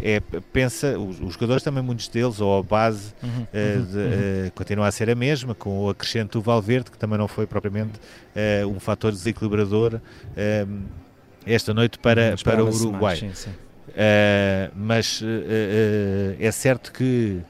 é, 0.00 0.20
pensa, 0.52 0.98
os, 0.98 1.20
os, 1.20 1.34
jogadores 1.34 1.62
também, 1.62 1.82
muitos 1.82 2.08
deles, 2.08 2.40
ou 2.40 2.58
a 2.58 2.62
base, 2.62 3.12
uhum, 3.22 3.42
uh, 3.42 3.86
de, 3.86 3.96
uhum. 3.96 4.46
Uh, 4.46 4.52
continua 4.54 4.86
a 4.86 4.92
ser 4.92 5.10
a 5.10 5.14
mesma, 5.14 5.54
com 5.54 5.84
o 5.84 5.88
acrescento 5.90 6.38
do 6.38 6.42
Valverde, 6.42 6.90
que 6.90 6.98
também 6.98 7.18
não 7.18 7.26
foi 7.26 7.46
propriamente 7.46 7.98
uh, 7.98 8.68
um 8.68 8.78
fator 8.78 9.10
desequilibrador 9.10 10.00
esta 11.44 11.72
noite 11.72 11.98
para, 11.98 12.36
para 12.44 12.62
o 12.62 12.68
Uruguai. 12.68 13.16
Sim, 13.16 13.32
sim. 13.34 13.50
mas 14.76 15.22
é 16.38 16.50
certo 16.50 16.92
que, 16.92 17.40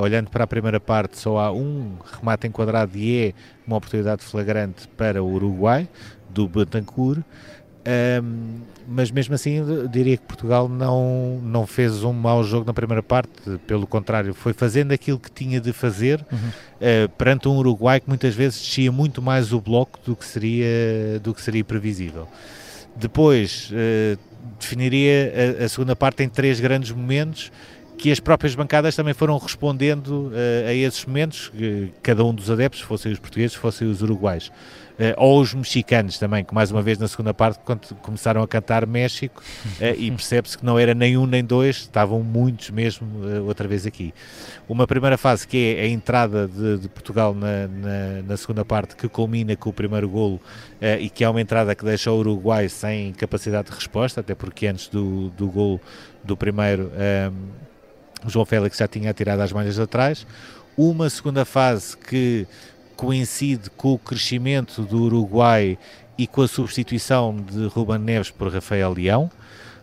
olhando 0.00 0.30
para 0.30 0.44
a 0.44 0.46
primeira 0.46 0.80
parte, 0.80 1.18
só 1.18 1.38
há 1.38 1.52
um 1.52 1.96
remate 2.18 2.46
enquadrado 2.46 2.96
e 2.96 3.26
é 3.26 3.34
uma 3.66 3.76
oportunidade 3.76 4.22
flagrante 4.24 4.88
para 4.88 5.22
o 5.22 5.30
Uruguai, 5.30 5.86
do 6.30 6.48
Betancourt. 6.48 7.22
Um, 7.86 8.60
mas 8.88 9.10
mesmo 9.10 9.34
assim 9.34 9.62
diria 9.90 10.16
que 10.16 10.22
Portugal 10.22 10.68
não, 10.68 11.38
não 11.42 11.66
fez 11.66 12.02
um 12.02 12.12
mau 12.12 12.42
jogo 12.42 12.66
na 12.66 12.72
primeira 12.72 13.02
parte, 13.02 13.30
pelo 13.66 13.86
contrário, 13.86 14.32
foi 14.32 14.52
fazendo 14.52 14.92
aquilo 14.92 15.18
que 15.18 15.30
tinha 15.30 15.60
de 15.60 15.72
fazer 15.72 16.24
uhum. 16.32 16.38
uh, 16.38 17.08
perante 17.10 17.48
um 17.48 17.56
Uruguai 17.56 18.00
que 18.00 18.08
muitas 18.08 18.34
vezes 18.34 18.60
descia 18.60 18.90
muito 18.90 19.20
mais 19.20 19.52
o 19.52 19.60
bloco 19.60 19.98
do 20.04 20.16
que 20.16 20.24
seria, 20.24 21.20
do 21.22 21.34
que 21.34 21.42
seria 21.42 21.64
previsível. 21.64 22.26
Depois 22.96 23.70
uh, 23.70 24.18
definiria 24.58 25.58
a, 25.60 25.64
a, 25.64 25.68
segunda 25.68 25.96
parte 25.96 26.22
em 26.22 26.28
três 26.28 26.60
grandes 26.60 26.90
momentos 26.90 27.52
que 27.98 28.10
as 28.10 28.20
próprias 28.20 28.54
bancadas 28.54 28.96
também 28.96 29.14
foram 29.14 29.36
respondendo 29.38 30.28
uh, 30.28 30.68
a 30.68 30.74
esses 30.74 31.04
momentos, 31.04 31.52
cada 32.02 32.24
um 32.24 32.34
dos 32.34 32.50
adeptos, 32.50 32.80
fossem 32.80 33.12
os 33.12 33.18
portugueses, 33.18 33.54
fossem 33.54 33.88
os 33.88 34.02
uruguais. 34.02 34.50
Uh, 34.94 35.10
ou 35.16 35.40
os 35.40 35.52
mexicanos 35.52 36.18
também, 36.18 36.44
que 36.44 36.54
mais 36.54 36.70
uma 36.70 36.80
vez 36.80 36.98
na 36.98 37.08
segunda 37.08 37.34
parte 37.34 37.58
começaram 38.00 38.40
a 38.42 38.46
cantar 38.46 38.86
México 38.86 39.42
uh, 39.80 39.84
e 39.98 40.08
percebe-se 40.12 40.56
que 40.56 40.64
não 40.64 40.78
era 40.78 40.94
nem 40.94 41.18
um 41.18 41.26
nem 41.26 41.44
dois, 41.44 41.78
estavam 41.78 42.22
muitos 42.22 42.70
mesmo 42.70 43.04
uh, 43.24 43.44
outra 43.44 43.66
vez 43.66 43.86
aqui. 43.86 44.14
Uma 44.68 44.86
primeira 44.86 45.18
fase 45.18 45.48
que 45.48 45.74
é 45.76 45.82
a 45.82 45.88
entrada 45.88 46.46
de, 46.46 46.78
de 46.78 46.88
Portugal 46.88 47.34
na, 47.34 47.66
na, 47.66 48.22
na, 48.24 48.36
segunda 48.36 48.64
parte, 48.64 48.94
que 48.94 49.08
culmina 49.08 49.56
com 49.56 49.70
o 49.70 49.72
primeiro 49.72 50.08
golo 50.08 50.40
e 51.00 51.10
que 51.10 51.24
é 51.24 51.28
uma 51.28 51.40
entrada 51.40 51.74
que 51.74 51.84
deixa 51.84 52.10
o 52.10 52.18
Uruguai 52.18 52.68
sem 52.68 53.12
capacidade 53.12 53.70
de 53.70 53.74
resposta, 53.74 54.20
até 54.20 54.34
porque 54.34 54.66
antes 54.66 54.88
do, 54.88 55.30
do 55.30 55.48
golo 55.48 55.80
do 56.22 56.36
primeiro 56.36 56.90
o 58.24 58.30
João 58.30 58.44
Félix 58.44 58.78
já 58.78 58.88
tinha 58.88 59.12
tirado 59.12 59.40
as 59.40 59.52
malhas 59.52 59.78
atrás. 59.78 60.26
Uma 60.76 61.08
segunda 61.10 61.44
fase 61.44 61.96
que 61.96 62.46
coincide 63.04 63.68
com 63.70 63.92
o 63.92 63.98
crescimento 63.98 64.82
do 64.82 65.02
Uruguai 65.02 65.76
e 66.16 66.26
com 66.26 66.40
a 66.40 66.48
substituição 66.48 67.36
de 67.36 67.66
Ruben 67.66 67.98
Neves 67.98 68.30
por 68.30 68.50
Rafael 68.50 68.94
Leão. 68.94 69.30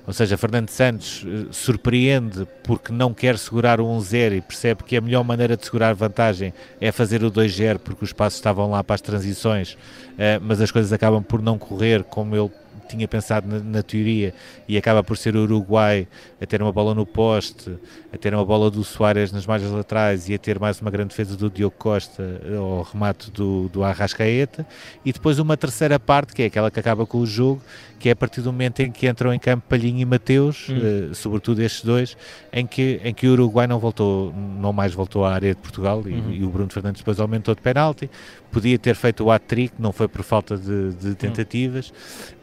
Ou 0.07 0.13
seja, 0.13 0.35
Fernando 0.35 0.69
Santos 0.69 1.23
eh, 1.23 1.45
surpreende 1.51 2.47
porque 2.63 2.91
não 2.91 3.13
quer 3.13 3.37
segurar 3.37 3.79
o 3.79 3.85
1-0 3.85 4.37
e 4.37 4.41
percebe 4.41 4.83
que 4.83 4.97
a 4.97 5.01
melhor 5.01 5.23
maneira 5.23 5.55
de 5.55 5.63
segurar 5.63 5.93
vantagem 5.93 6.51
é 6.79 6.91
fazer 6.91 7.23
o 7.23 7.31
2-0 7.31 7.77
porque 7.77 8.03
os 8.03 8.11
passos 8.11 8.39
estavam 8.39 8.71
lá 8.71 8.83
para 8.83 8.95
as 8.95 9.01
transições, 9.01 9.77
eh, 10.17 10.39
mas 10.41 10.59
as 10.59 10.71
coisas 10.71 10.91
acabam 10.91 11.21
por 11.21 11.39
não 11.43 11.59
correr 11.59 12.03
como 12.03 12.35
ele 12.35 12.49
tinha 12.87 13.07
pensado 13.07 13.47
na, 13.47 13.59
na, 13.59 13.83
teoria 13.83 14.33
e 14.67 14.77
acaba 14.77 15.03
por 15.03 15.17
ser 15.17 15.35
o 15.35 15.43
Uruguai 15.43 16.07
a 16.41 16.45
ter 16.45 16.61
uma 16.61 16.71
bola 16.71 16.93
no 16.93 17.05
poste, 17.05 17.77
a 18.11 18.17
ter 18.17 18.33
uma 18.33 18.45
bola 18.45 18.69
do 18.69 18.83
Soares 18.83 19.31
nas 19.31 19.45
margens 19.45 19.71
laterais 19.71 20.27
e 20.27 20.33
a 20.33 20.37
ter 20.37 20.59
mais 20.59 20.81
uma 20.81 20.91
grande 20.91 21.09
defesa 21.09 21.37
do 21.37 21.49
Diogo 21.49 21.75
Costa 21.77 22.41
ao 22.57 22.83
remate 22.83 23.31
do, 23.31 23.69
do 23.69 23.83
Arrascaeta 23.83 24.65
e 25.05 25.13
depois 25.13 25.39
uma 25.39 25.55
terceira 25.55 25.99
parte 25.99 26.33
que 26.33 26.43
é 26.43 26.45
aquela 26.45 26.69
que 26.69 26.79
acaba 26.79 27.05
com 27.05 27.19
o 27.19 27.25
jogo 27.25 27.61
que 28.01 28.09
é 28.09 28.13
a 28.13 28.15
partir 28.15 28.41
do 28.41 28.51
momento 28.51 28.79
em 28.79 28.91
que 28.91 29.07
entram 29.07 29.31
em 29.31 29.37
campo 29.37 29.63
Palhinho 29.69 29.99
e 29.99 30.05
Mateus, 30.05 30.67
hum. 30.67 31.11
uh, 31.11 31.15
sobretudo 31.15 31.61
estes 31.61 31.83
dois, 31.83 32.17
em 32.51 32.65
que, 32.65 32.99
em 33.03 33.13
que 33.13 33.27
o 33.27 33.33
Uruguai 33.33 33.67
não 33.67 33.77
voltou, 33.77 34.33
não 34.33 34.73
mais 34.73 34.91
voltou 34.91 35.23
à 35.23 35.31
área 35.31 35.53
de 35.53 35.61
Portugal 35.61 36.01
e, 36.07 36.13
uhum. 36.13 36.31
e 36.31 36.43
o 36.43 36.49
Bruno 36.49 36.71
Fernandes 36.71 37.01
depois 37.01 37.19
aumentou 37.19 37.53
de 37.53 37.61
penalti, 37.61 38.09
podia 38.51 38.77
ter 38.77 38.95
feito 38.95 39.23
o 39.23 39.31
hat-trick, 39.31 39.73
não 39.79 39.91
foi 39.91 40.07
por 40.07 40.23
falta 40.23 40.57
de, 40.57 40.93
de 40.93 41.15
tentativas. 41.15 41.91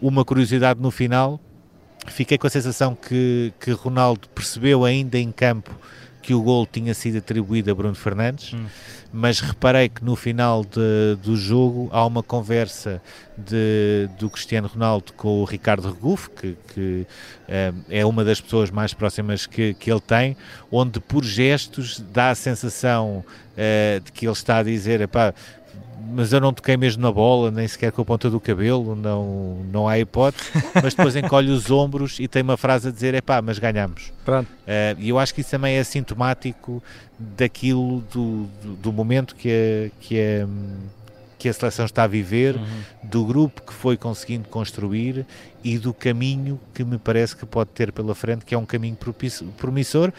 Uhum. 0.00 0.09
Uma 0.09 0.25
curiosidade 0.25 0.81
no 0.81 0.91
final, 0.91 1.41
fiquei 2.07 2.38
com 2.38 2.47
a 2.47 2.50
sensação 2.50 2.95
que, 2.95 3.53
que 3.61 3.71
Ronaldo 3.73 4.29
percebeu 4.31 4.85
ainda 4.85 5.19
em 5.19 5.31
campo 5.31 5.75
que 6.29 6.35
o 6.35 6.43
gol 6.43 6.67
tinha 6.67 6.93
sido 6.93 7.17
atribuído 7.17 7.71
a 7.71 7.75
Bruno 7.75 7.95
Fernandes, 7.95 8.53
hum. 8.53 8.67
mas 9.11 9.41
reparei 9.41 9.88
que 9.88 10.05
no 10.05 10.15
final 10.15 10.62
de, 10.62 11.17
do 11.23 11.35
jogo 11.38 11.88
há 11.91 12.05
uma 12.05 12.23
conversa 12.23 13.00
de, 13.35 14.11
do 14.19 14.29
Cristiano 14.29 14.69
Ronaldo 14.69 15.15
com 15.15 15.41
o 15.41 15.45
Ricardo 15.45 15.91
Regufe, 15.91 16.29
que, 16.29 16.57
que 16.75 17.07
é, 17.49 17.73
é 17.88 18.05
uma 18.05 18.23
das 18.25 18.43
pessoas 18.43 18.71
mais 18.71 18.93
próximas 18.93 19.47
que, 19.47 19.73
que 19.73 19.91
ele 19.91 20.03
tem, 20.03 20.37
onde 20.71 21.00
por 21.00 21.25
gestos 21.25 21.99
dá 22.12 22.29
a 22.29 22.35
sensação 22.35 23.25
uh, 23.25 24.00
de 24.00 24.12
que 24.12 24.27
ele 24.27 24.33
está 24.35 24.59
a 24.59 24.62
dizer, 24.62 25.00
mas 26.11 26.33
eu 26.33 26.41
não 26.41 26.53
toquei 26.53 26.77
mesmo 26.77 27.03
na 27.03 27.12
bola, 27.12 27.50
nem 27.50 27.67
sequer 27.67 27.93
com 27.93 28.03
a 28.03 28.05
ponta 28.05 28.31
do 28.31 28.41
cabelo, 28.41 28.97
não, 28.97 29.59
não 29.73 29.88
há 29.88 29.99
hipótese, 29.99 30.50
mas 30.75 30.95
depois 30.95 31.15
encolhe 31.17 31.50
os 31.50 31.71
ombros 31.71 32.19
e 32.19 32.27
tem 32.27 32.43
uma 32.43 32.57
frase 32.57 32.88
a 32.88 32.91
dizer, 32.91 33.15
é 33.15 33.21
pá, 33.21 33.43
mas 33.43 33.59
ganhamos. 33.59 34.12
Pronto. 34.25 34.49
Uh, 34.49 34.99
e 34.99 35.09
eu 35.09 35.19
acho 35.19 35.35
que 35.35 35.41
isso 35.41 35.50
também 35.50 35.77
é 35.77 35.85
sintomático 35.85 36.83
daquilo, 37.19 38.03
do, 38.12 38.49
do, 38.62 38.75
do 38.77 38.93
momento 38.93 39.35
que 39.35 39.49
a, 39.49 39.91
que, 40.00 40.21
a, 40.21 40.49
que 41.38 41.49
a 41.49 41.53
seleção 41.53 41.85
está 41.85 42.05
a 42.05 42.07
viver, 42.07 42.57
uhum. 42.57 42.65
do 43.03 43.25
grupo 43.25 43.62
que 43.62 43.73
foi 43.73 43.97
conseguindo 43.97 44.49
construir 44.49 45.27
e 45.62 45.79
do 45.79 45.93
caminho 45.93 46.61
que 46.73 46.85
me 46.85 46.99
parece 46.99 47.37
que 47.37 47.45
pode 47.45 47.71
ter 47.71 47.93
pela 47.93 48.15
frente, 48.15 48.45
que 48.45 48.55
é 48.55 48.59
um 48.59 48.67
caminho 48.67 48.97
promissor, 49.57 50.12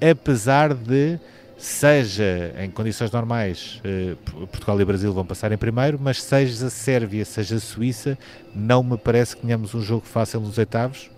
apesar 0.00 0.74
de 0.74 1.18
seja 1.56 2.54
em 2.58 2.70
condições 2.70 3.10
normais, 3.10 3.80
eh, 3.82 4.14
Portugal 4.24 4.80
e 4.80 4.84
Brasil 4.84 5.12
vão 5.12 5.24
passar 5.24 5.50
em 5.52 5.56
primeiro, 5.56 5.98
mas 6.00 6.22
seja 6.22 6.66
a 6.66 6.70
Sérvia, 6.70 7.24
seja 7.24 7.56
a 7.56 7.60
Suíça, 7.60 8.18
não 8.54 8.82
me 8.82 8.98
parece 8.98 9.36
que 9.36 9.42
tenhamos 9.42 9.74
um 9.74 9.80
jogo 9.80 10.04
fácil 10.04 10.40
nos 10.40 10.58
oitavos. 10.58 11.10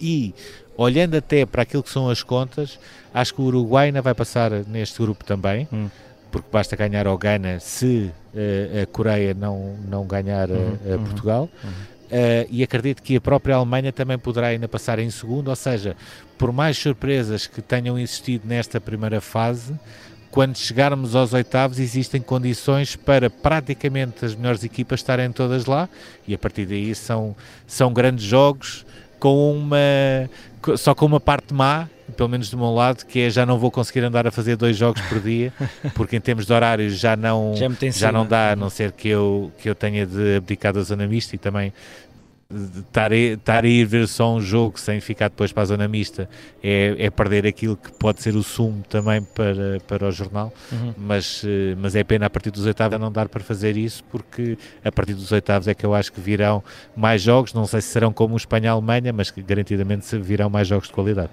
E 0.00 0.34
olhando 0.76 1.16
até 1.16 1.46
para 1.46 1.62
aquilo 1.62 1.82
que 1.82 1.90
são 1.90 2.10
as 2.10 2.22
contas, 2.22 2.78
acho 3.14 3.34
que 3.34 3.40
o 3.40 3.44
Uruguai 3.44 3.86
ainda 3.86 4.02
vai 4.02 4.14
passar 4.14 4.50
neste 4.50 5.00
grupo 5.00 5.24
também. 5.24 5.68
Hum. 5.72 5.88
Porque 6.30 6.48
basta 6.50 6.74
ganhar 6.74 7.06
ao 7.06 7.18
Ghana 7.18 7.60
se 7.60 8.10
uh, 8.34 8.82
a 8.82 8.86
Coreia 8.86 9.34
não, 9.34 9.76
não 9.86 10.06
ganhar 10.06 10.50
uhum, 10.50 10.78
a, 10.86 10.94
a 10.94 10.96
uhum, 10.96 11.04
Portugal. 11.04 11.48
Uhum. 11.62 11.70
Uh, 12.12 12.44
e 12.50 12.62
acredito 12.62 13.02
que 13.02 13.16
a 13.16 13.20
própria 13.22 13.54
Alemanha 13.54 13.90
também 13.90 14.18
poderá 14.18 14.48
ainda 14.48 14.68
passar 14.68 14.98
em 14.98 15.10
segundo, 15.10 15.48
ou 15.48 15.56
seja, 15.56 15.96
por 16.36 16.52
mais 16.52 16.76
surpresas 16.76 17.46
que 17.46 17.62
tenham 17.62 17.98
existido 17.98 18.46
nesta 18.46 18.78
primeira 18.78 19.18
fase, 19.18 19.74
quando 20.30 20.58
chegarmos 20.58 21.16
aos 21.16 21.32
oitavos 21.32 21.78
existem 21.78 22.20
condições 22.20 22.96
para 22.96 23.30
praticamente 23.30 24.26
as 24.26 24.34
melhores 24.34 24.62
equipas 24.62 25.00
estarem 25.00 25.32
todas 25.32 25.64
lá. 25.64 25.88
E 26.28 26.34
a 26.34 26.38
partir 26.38 26.66
daí 26.66 26.94
são, 26.94 27.34
são 27.66 27.92
grandes 27.94 28.24
jogos 28.24 28.84
com 29.18 29.52
uma 29.56 30.28
só 30.76 30.94
com 30.94 31.06
uma 31.06 31.20
parte 31.20 31.54
má 31.54 31.88
pelo 32.12 32.28
menos 32.28 32.50
do 32.50 32.56
meu 32.56 32.72
lado, 32.72 33.04
que 33.04 33.20
é 33.20 33.30
já 33.30 33.44
não 33.44 33.58
vou 33.58 33.70
conseguir 33.70 34.04
andar 34.04 34.26
a 34.26 34.30
fazer 34.30 34.56
dois 34.56 34.76
jogos 34.76 35.00
por 35.02 35.20
dia, 35.20 35.52
porque 35.94 36.16
em 36.16 36.20
termos 36.20 36.46
de 36.46 36.52
horários 36.52 36.98
já 36.98 37.16
não, 37.16 37.54
Já 37.56 37.68
já 37.90 38.12
não 38.12 38.26
dá, 38.26 38.52
a 38.52 38.56
não 38.56 38.70
ser 38.70 38.92
que 38.92 39.08
eu, 39.08 39.52
que 39.58 39.68
eu 39.68 39.74
tenha 39.74 40.06
de 40.06 40.36
abdicar 40.36 40.72
da 40.72 40.82
zona 40.82 41.06
mista 41.06 41.34
e 41.34 41.38
também 41.38 41.72
estar 42.78 43.12
a, 43.12 43.66
ir 43.66 43.84
ver 43.84 44.06
só 44.08 44.34
um 44.34 44.40
jogo 44.40 44.78
sem 44.78 45.00
ficar 45.00 45.28
depois 45.28 45.52
para 45.52 45.62
a 45.62 45.66
zona 45.66 45.88
mista 45.88 46.28
é, 46.62 46.94
é 46.98 47.10
perder 47.10 47.46
aquilo 47.46 47.76
que 47.76 47.90
pode 47.92 48.22
ser 48.22 48.36
o 48.36 48.42
sumo 48.42 48.82
também 48.88 49.22
para, 49.22 49.80
para 49.86 50.08
o 50.08 50.10
jornal, 50.10 50.52
Uhum. 50.70 50.94
mas, 50.96 51.42
eh, 51.44 51.74
mas 51.78 51.94
é 51.94 52.04
pena 52.04 52.26
a 52.26 52.30
partir 52.30 52.50
dos 52.50 52.64
oitavos 52.66 52.98
não 52.98 53.10
dar 53.10 53.28
para 53.28 53.42
fazer 53.42 53.76
isso, 53.76 54.02
porque 54.10 54.56
a 54.84 54.90
partir 54.92 55.14
dos 55.14 55.30
oitavos 55.32 55.68
é 55.68 55.74
que 55.74 55.84
eu 55.84 55.94
acho 55.94 56.12
que 56.12 56.20
virão 56.20 56.62
mais 56.96 57.22
jogos, 57.22 57.52
não 57.52 57.66
sei 57.66 57.80
se 57.80 57.88
serão 57.88 58.12
como 58.12 58.34
o 58.34 58.36
Espanha-Alemanha, 58.36 59.12
mas 59.12 59.30
que 59.30 59.42
garantidamente 59.42 60.16
virão 60.18 60.48
mais 60.48 60.68
jogos 60.68 60.88
de 60.88 60.94
qualidade. 60.94 61.30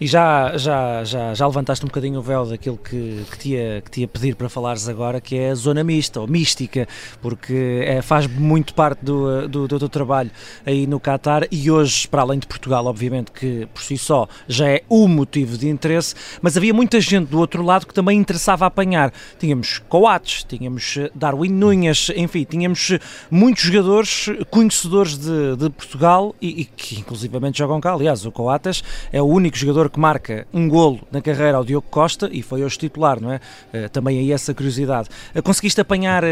E 0.00 0.06
já, 0.06 0.56
já, 0.56 1.04
já, 1.04 1.34
já 1.34 1.46
levantaste 1.46 1.84
um 1.84 1.88
bocadinho 1.88 2.18
o 2.18 2.22
véu 2.22 2.46
daquilo 2.46 2.76
que, 2.76 3.24
que, 3.30 3.38
te 3.38 3.48
ia, 3.50 3.82
que 3.82 3.90
te 3.90 4.00
ia 4.02 4.08
pedir 4.08 4.34
para 4.34 4.48
falares 4.48 4.88
agora, 4.88 5.20
que 5.20 5.36
é 5.36 5.50
a 5.50 5.54
zona 5.54 5.84
mista, 5.84 6.20
ou 6.20 6.26
mística, 6.26 6.86
porque 7.20 7.82
é, 7.86 8.02
faz 8.02 8.26
muito 8.26 8.74
parte 8.74 9.04
do, 9.04 9.48
do, 9.48 9.68
do 9.68 9.78
teu 9.78 9.88
trabalho 9.88 10.30
aí 10.64 10.86
no 10.86 11.00
Qatar 11.00 11.46
e 11.50 11.70
hoje, 11.70 12.08
para 12.08 12.22
além 12.22 12.38
de 12.38 12.46
Portugal, 12.46 12.86
obviamente 12.86 13.30
que 13.32 13.66
por 13.72 13.82
si 13.82 13.96
só 13.98 14.28
já 14.48 14.68
é 14.68 14.82
o 14.88 15.06
motivo 15.08 15.56
de 15.56 15.68
interesse, 15.68 16.14
mas 16.40 16.56
havia 16.56 16.72
muita 16.74 17.00
gente 17.00 17.28
do 17.28 17.38
outro 17.38 17.62
lado 17.62 17.86
que 17.86 17.94
também 17.94 18.18
interessava 18.18 18.66
apanhar. 18.66 19.12
Tínhamos 19.38 19.78
Coates, 19.88 20.44
tínhamos 20.44 20.96
eh, 20.96 21.10
Darwin 21.14 21.50
Núñez, 21.50 22.10
enfim, 22.16 22.44
tínhamos 22.44 22.98
muitos 23.30 23.64
jogadores 23.64 24.26
conhecedores 24.50 25.18
de, 25.18 25.56
de 25.56 25.70
Portugal 25.70 26.34
e, 26.40 26.62
e 26.62 26.64
que 26.64 27.00
inclusivamente 27.00 27.58
jogam 27.58 27.80
cá. 27.80 27.92
Aliás, 27.92 28.24
o 28.26 28.32
Coates 28.32 28.82
é 29.12 29.20
o 29.20 29.26
único 29.26 29.56
jogador 29.56 29.90
que 29.90 29.98
marca 29.98 30.46
um 30.52 30.68
golo 30.68 31.00
na 31.10 31.20
carreira 31.20 31.58
ao 31.58 31.64
Diogo 31.64 31.86
Costa 31.90 32.28
e 32.32 32.42
foi 32.42 32.62
hoje 32.64 32.78
titular, 32.78 33.20
não 33.20 33.32
é? 33.32 33.40
Eh, 33.72 33.88
também 33.88 34.18
aí 34.18 34.32
essa 34.32 34.54
curiosidade. 34.54 35.08
Eh, 35.34 35.42
conseguiste 35.42 35.80
apanhar 35.80 36.24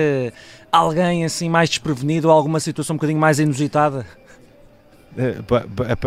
alguém 0.83 1.25
assim 1.25 1.49
mais 1.50 1.69
desprevenido 1.69 2.29
ou 2.29 2.35
alguma 2.35 2.59
situação 2.59 2.95
um 2.95 2.97
bocadinho 2.97 3.21
mais 3.21 3.38
inusitada? 3.38 4.07
Eh, 5.17 5.37
ba- 5.47 5.64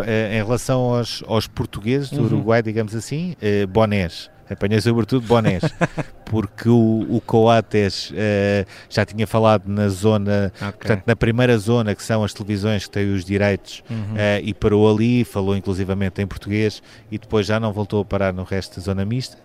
eh, 0.08 0.32
em 0.40 0.44
relação 0.44 0.96
aos, 0.96 1.24
aos 1.28 1.48
portugueses 1.48 2.10
do 2.10 2.22
Uhum. 2.22 2.26
Uruguai, 2.26 2.64
digamos 2.64 2.96
assim, 2.96 3.36
eh, 3.40 3.66
bonés. 3.68 4.32
Apanhei 4.50 4.80
sobretudo 4.80 5.26
bonés, 5.26 5.64
porque 6.26 6.70
o, 6.70 7.06
o 7.10 7.20
Coates 7.22 8.12
eh, 8.16 8.66
já 8.90 9.04
tinha 9.06 9.26
falado 9.26 9.68
na 9.68 9.90
zona, 9.90 10.52
portanto, 10.60 11.04
na 11.08 11.16
primeira 11.16 11.58
zona, 11.58 11.96
que 11.96 12.04
são 12.04 12.24
as 12.24 12.32
televisões 12.34 12.86
que 12.86 12.92
têm 12.92 13.12
os 13.14 13.24
direitos, 13.26 13.84
Uhum. 13.90 14.14
eh, 14.16 14.42
e 14.44 14.54
parou 14.54 14.92
ali, 14.92 15.24
falou 15.24 15.56
inclusivamente 15.56 16.22
em 16.22 16.28
português, 16.28 16.82
e 17.12 17.18
depois 17.18 17.46
já 17.48 17.60
não 17.60 17.72
voltou 17.74 18.02
a 18.02 18.06
parar 18.06 18.34
no 18.34 18.44
resto 18.44 18.76
da 18.80 18.84
zona 18.84 19.04
mista. 19.06 19.38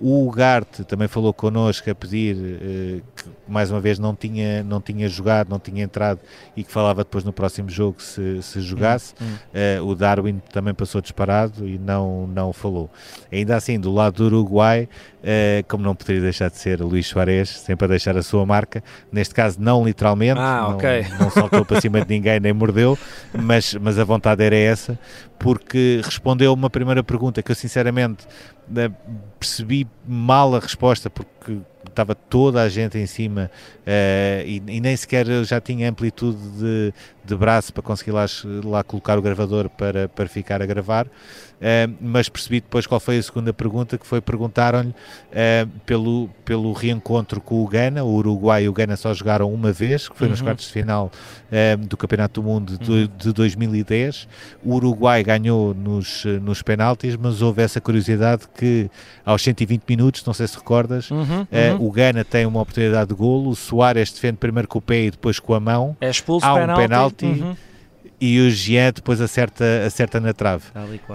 O 0.00 0.26
Ugarte 0.26 0.84
também 0.84 1.08
falou 1.08 1.32
connosco 1.32 1.90
a 1.90 1.94
pedir 1.94 2.36
eh, 2.36 3.00
que 3.16 3.24
mais 3.48 3.70
uma 3.70 3.80
vez 3.80 3.98
não 3.98 4.14
tinha, 4.14 4.62
não 4.62 4.80
tinha 4.80 5.08
jogado, 5.08 5.48
não 5.48 5.58
tinha 5.58 5.82
entrado 5.82 6.20
e 6.54 6.62
que 6.62 6.70
falava 6.70 7.02
depois 7.02 7.24
no 7.24 7.32
próximo 7.32 7.70
jogo 7.70 8.02
se, 8.02 8.42
se 8.42 8.60
jogasse. 8.60 9.14
Hum, 9.20 9.24
hum. 9.26 9.36
Eh, 9.54 9.80
o 9.80 9.94
Darwin 9.94 10.40
também 10.52 10.74
passou 10.74 11.00
disparado 11.00 11.66
e 11.66 11.78
não, 11.78 12.26
não 12.26 12.52
falou. 12.52 12.90
Ainda 13.32 13.56
assim, 13.56 13.80
do 13.80 13.92
lado 13.92 14.16
do 14.16 14.26
Uruguai, 14.26 14.88
eh, 15.24 15.64
como 15.66 15.82
não 15.82 15.94
poderia 15.94 16.22
deixar 16.22 16.50
de 16.50 16.58
ser 16.58 16.80
Luís 16.80 17.06
Soares, 17.06 17.48
sempre 17.48 17.86
a 17.86 17.88
deixar 17.88 18.16
a 18.16 18.22
sua 18.22 18.44
marca, 18.44 18.84
neste 19.10 19.34
caso 19.34 19.58
não 19.60 19.84
literalmente, 19.84 20.38
Ah, 20.38 20.68
não, 20.70 21.18
não 21.18 21.30
saltou 21.30 21.64
para 21.64 21.80
cima 21.80 22.00
de 22.04 22.14
ninguém 22.14 22.38
nem 22.38 22.52
mordeu, 22.52 22.98
mas, 23.32 23.74
mas 23.74 23.98
a 23.98 24.04
vontade 24.04 24.44
era 24.44 24.56
essa, 24.56 24.98
porque 25.38 26.00
respondeu 26.04 26.52
uma 26.52 26.70
primeira 26.70 27.02
pergunta 27.02 27.42
que 27.42 27.50
eu 27.50 27.56
sinceramente 27.56 28.26
eh, 28.76 28.90
percebi 29.38 29.86
mal 30.06 30.54
a 30.54 30.58
resposta, 30.58 31.10
porque 31.10 31.30
estava 31.86 32.14
toda 32.14 32.62
a 32.62 32.68
gente 32.68 32.98
em 32.98 33.06
cima 33.06 33.50
eh, 33.86 34.42
e, 34.46 34.62
e 34.66 34.80
nem 34.80 34.96
sequer 34.96 35.28
eu 35.28 35.44
já 35.44 35.60
tinha 35.60 35.88
amplitude 35.88 36.36
de, 36.58 36.92
de 37.24 37.34
braço 37.36 37.72
para 37.72 37.82
conseguir 37.82 38.10
lá, 38.12 38.26
lá 38.64 38.82
colocar 38.82 39.16
o 39.18 39.22
gravador 39.22 39.68
para, 39.70 40.08
para 40.08 40.26
ficar 40.28 40.60
a 40.62 40.66
gravar. 40.66 41.06
Eh, 41.60 41.88
mas 42.00 42.28
percebi 42.28 42.60
depois 42.60 42.86
qual 42.86 43.00
foi 43.00 43.16
a 43.18 43.22
segunda 43.22 43.52
pergunta, 43.52 43.96
que 43.96 44.06
foi 44.06 44.20
perguntaram-lhe 44.20 44.94
eh, 45.32 45.66
pelo, 45.86 46.28
pelo 46.44 46.72
reencontro 46.74 47.40
com 47.40 47.62
o 47.62 47.66
Gana, 47.66 48.04
o 48.04 48.12
Uruguai 48.14 48.64
e 48.64 48.68
o 48.68 48.72
Gana 48.74 48.94
só 48.96 49.14
jogaram 49.14 49.50
uma 49.52 49.72
vez, 49.72 50.08
que 50.08 50.16
foi 50.18 50.28
nos 50.28 50.40
Uhum. 50.40 50.46
quartos 50.46 50.66
de 50.66 50.72
final 50.72 51.10
eh, 51.50 51.76
do 51.76 51.96
Campeonato 51.96 52.40
do 52.42 52.46
Mundo 52.46 52.76
de, 52.76 53.08
de 53.08 53.32
2010. 53.32 54.28
O 54.62 54.74
Uruguai 54.74 55.22
ganhou 55.22 55.72
nos, 55.72 56.24
nos 56.42 56.60
penaltis, 56.62 57.16
mas 57.16 57.40
houve 57.40 57.62
essa 57.62 57.80
curiosidade 57.80 58.42
que 58.54 58.90
aos 59.24 59.40
120 59.42 59.82
minutos, 59.88 60.24
não 60.26 60.34
sei 60.34 60.46
se 60.46 60.56
recordas, 60.56 61.10
Uhum, 61.10 61.35
eh, 61.50 61.72
uhum. 61.72 61.86
o 61.86 61.90
Gana 61.90 62.24
tem 62.24 62.46
uma 62.46 62.60
oportunidade 62.60 63.08
de 63.08 63.14
golo, 63.14 63.50
o 63.50 63.56
Soares 63.56 64.10
defende 64.12 64.36
primeiro 64.38 64.68
com 64.68 64.78
o 64.78 64.82
pé 64.82 65.02
e 65.04 65.10
depois 65.10 65.38
com 65.38 65.54
a 65.54 65.60
mão, 65.60 65.96
É 66.00 66.08
expulso, 66.10 66.46
há 66.46 66.54
um 66.54 66.74
penalti. 66.76 67.26
Uhum. 67.26 67.56
e 68.20 68.40
o 68.40 68.50
Jean 68.50 68.92
depois 68.94 69.20
acerta, 69.20 69.64
acerta 69.86 70.18
na 70.20 70.32
trave. 70.32 70.64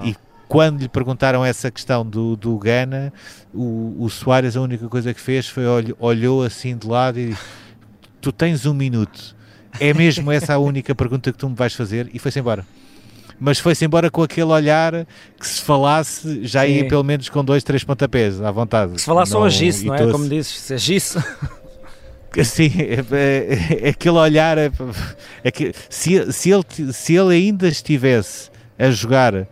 E. 0.04 0.10
E 0.12 0.16
quando 0.48 0.82
lhe 0.82 0.90
perguntaram 0.90 1.46
essa 1.46 1.72
questão 1.72 2.06
do, 2.06 2.36
do 2.36 2.58
Gana, 2.58 3.14
o, 3.54 3.96
o 4.00 4.10
Soares 4.10 4.58
a 4.58 4.62
única 4.62 4.88
coisa 4.90 5.14
que 5.14 5.22
fez 5.22 5.48
foi 5.48 5.66
olh- 5.66 5.96
olhou 6.00 6.44
assim 6.44 6.76
de 6.76 6.86
lado 6.88 7.18
e 7.20 7.28
disse, 7.30 7.42
tu 8.20 8.32
tens 8.34 8.66
um 8.66 8.74
minuto, 8.74 9.34
é 9.80 9.94
mesmo 9.94 10.30
essa 10.32 10.54
a 10.56 10.58
única 10.60 10.94
pergunta 10.94 11.32
que 11.32 11.38
tu 11.38 11.48
me 11.50 11.56
vais 11.56 11.74
fazer? 11.74 12.10
E 12.14 12.20
foi-se 12.20 12.40
embora. 12.40 12.66
Mas 13.44 13.58
foi-se 13.58 13.84
embora 13.84 14.12
com 14.12 14.22
aquele 14.22 14.52
olhar 14.52 14.94
que 15.40 15.48
se 15.48 15.64
falasse 15.64 16.46
já 16.46 16.64
ia 16.68 16.84
Sim. 16.84 16.88
pelo 16.88 17.04
menos 17.04 17.28
com 17.28 17.44
dois, 17.44 17.64
três 17.64 17.84
pontapés 17.84 18.40
à 18.40 18.52
vontade. 18.52 19.02
Se 19.02 19.06
falar 19.08 19.26
só 19.26 19.40
Não- 19.40 19.46
agisse, 19.48 19.84
não 19.88 19.96
é? 19.96 20.12
Como 20.12 20.30
dizes, 20.30 20.60
se 20.60 20.74
agisse. 20.76 21.18
Sim, 22.46 22.72
é, 22.78 23.04
é, 23.16 23.88
é 23.88 23.90
aquele 23.90 24.16
olhar. 24.18 24.60
É, 24.60 24.72
é 25.44 25.50
que 25.50 25.74
se, 25.90 26.32
se, 26.32 26.52
ele, 26.52 26.94
se 26.94 27.16
ele 27.16 27.34
ainda 27.34 27.68
estivesse 27.68 28.52
a 28.78 28.92
jogar 28.92 29.48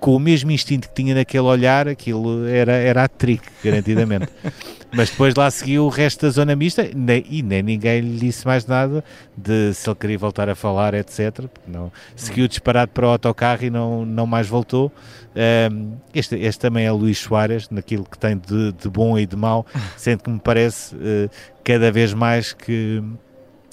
com 0.00 0.16
o 0.16 0.18
mesmo 0.18 0.50
instinto 0.50 0.88
que 0.88 0.94
tinha 0.94 1.14
naquele 1.14 1.44
olhar, 1.44 1.86
aquilo 1.86 2.46
era, 2.46 2.72
era 2.72 3.04
a 3.04 3.08
trick, 3.08 3.42
garantidamente. 3.62 4.28
Mas 4.94 5.10
depois 5.10 5.34
lá 5.34 5.50
seguiu 5.50 5.86
o 5.86 5.88
resto 5.88 6.26
da 6.26 6.30
zona 6.30 6.54
mista 6.54 6.88
nem, 6.94 7.24
e 7.28 7.42
nem 7.42 7.62
ninguém 7.62 8.00
lhe 8.00 8.18
disse 8.18 8.46
mais 8.46 8.66
nada 8.66 9.04
de 9.36 9.74
se 9.74 9.88
ele 9.88 9.96
queria 9.96 10.18
voltar 10.18 10.48
a 10.48 10.54
falar, 10.54 10.94
etc. 10.94 11.48
porque 11.48 11.70
Não, 11.70 11.90
seguiu 12.14 12.46
disparado 12.48 12.92
para 12.92 13.06
o 13.06 13.10
autocarro 13.10 13.64
e 13.64 13.70
não, 13.70 14.04
não 14.06 14.26
mais 14.26 14.46
voltou. 14.46 14.92
Um, 15.34 15.96
este, 16.14 16.36
este 16.36 16.60
também 16.60 16.86
é 16.86 16.92
Luís 16.92 17.18
Soares, 17.18 17.68
naquilo 17.68 18.04
que 18.04 18.16
tem 18.16 18.36
de, 18.36 18.72
de 18.72 18.88
bom 18.88 19.18
e 19.18 19.26
de 19.26 19.36
mau, 19.36 19.66
sendo 19.96 20.22
que 20.22 20.30
me 20.30 20.38
parece 20.38 20.94
uh, 20.94 21.30
cada 21.64 21.90
vez 21.90 22.14
mais 22.14 22.52
que, 22.52 23.02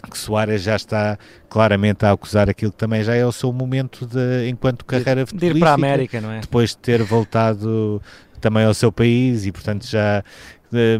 que 0.09 0.17
Soares 0.17 0.63
já 0.63 0.75
está 0.75 1.19
claramente 1.49 2.05
a 2.05 2.11
acusar 2.11 2.49
aquilo 2.49 2.71
que 2.71 2.77
também 2.77 3.03
já 3.03 3.15
é 3.15 3.25
o 3.25 3.31
seu 3.31 3.53
momento 3.53 4.07
de, 4.07 4.49
enquanto 4.49 4.83
carreira 4.85 5.25
De 5.25 5.45
ir 5.45 5.59
para 5.59 5.71
a 5.71 5.73
América, 5.75 6.19
não 6.19 6.31
é? 6.31 6.39
depois 6.39 6.71
de 6.71 6.77
ter 6.77 7.03
voltado 7.03 8.01
também 8.39 8.65
ao 8.65 8.73
seu 8.73 8.91
país 8.91 9.45
e 9.45 9.51
portanto 9.51 9.85
já 9.85 10.23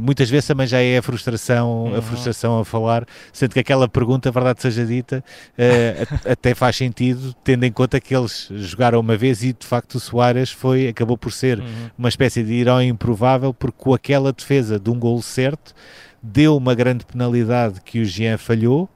muitas 0.02 0.30
vezes 0.30 0.48
também 0.48 0.68
já 0.68 0.80
é 0.82 0.98
a 0.98 1.02
frustração, 1.02 1.86
Uhum. 1.86 1.96
a 1.98 2.02
frustração 2.02 2.60
a 2.60 2.66
falar, 2.66 3.06
sendo 3.32 3.54
que 3.54 3.60
aquela 3.60 3.88
pergunta, 3.88 4.30
a 4.30 4.32
verdade 4.32 4.62
seja 4.62 4.86
dita, 4.86 5.24
eh, 5.58 6.06
a- 6.28 6.32
até 6.34 6.54
faz 6.54 6.76
sentido, 6.76 7.34
tendo 7.44 7.64
em 7.66 7.72
conta 7.72 8.00
que 8.00 8.16
eles 8.16 8.48
jogaram 8.52 9.00
uma 9.00 9.16
vez 9.18 9.44
e 9.44 9.54
de 9.54 9.66
facto 9.66 9.96
o 9.96 10.00
Soares 10.00 10.52
foi, 10.52 10.88
acabou 10.88 11.18
por 11.18 11.32
ser 11.32 11.60
Uhum. 11.60 11.66
uma 11.98 12.10
espécie 12.10 12.44
de 12.44 12.54
herói 12.54 12.86
improvável, 12.86 13.54
porque 13.54 13.78
com 13.78 13.94
aquela 13.94 14.32
defesa 14.34 14.80
de 14.80 14.90
um 14.90 15.00
gol 15.00 15.22
certo, 15.22 15.74
deu 16.22 16.56
uma 16.58 16.76
grande 16.76 17.06
penalidade 17.06 17.82
que 17.84 18.00
o 18.00 18.06
Jean 18.06 18.38
falhou. 18.38 18.90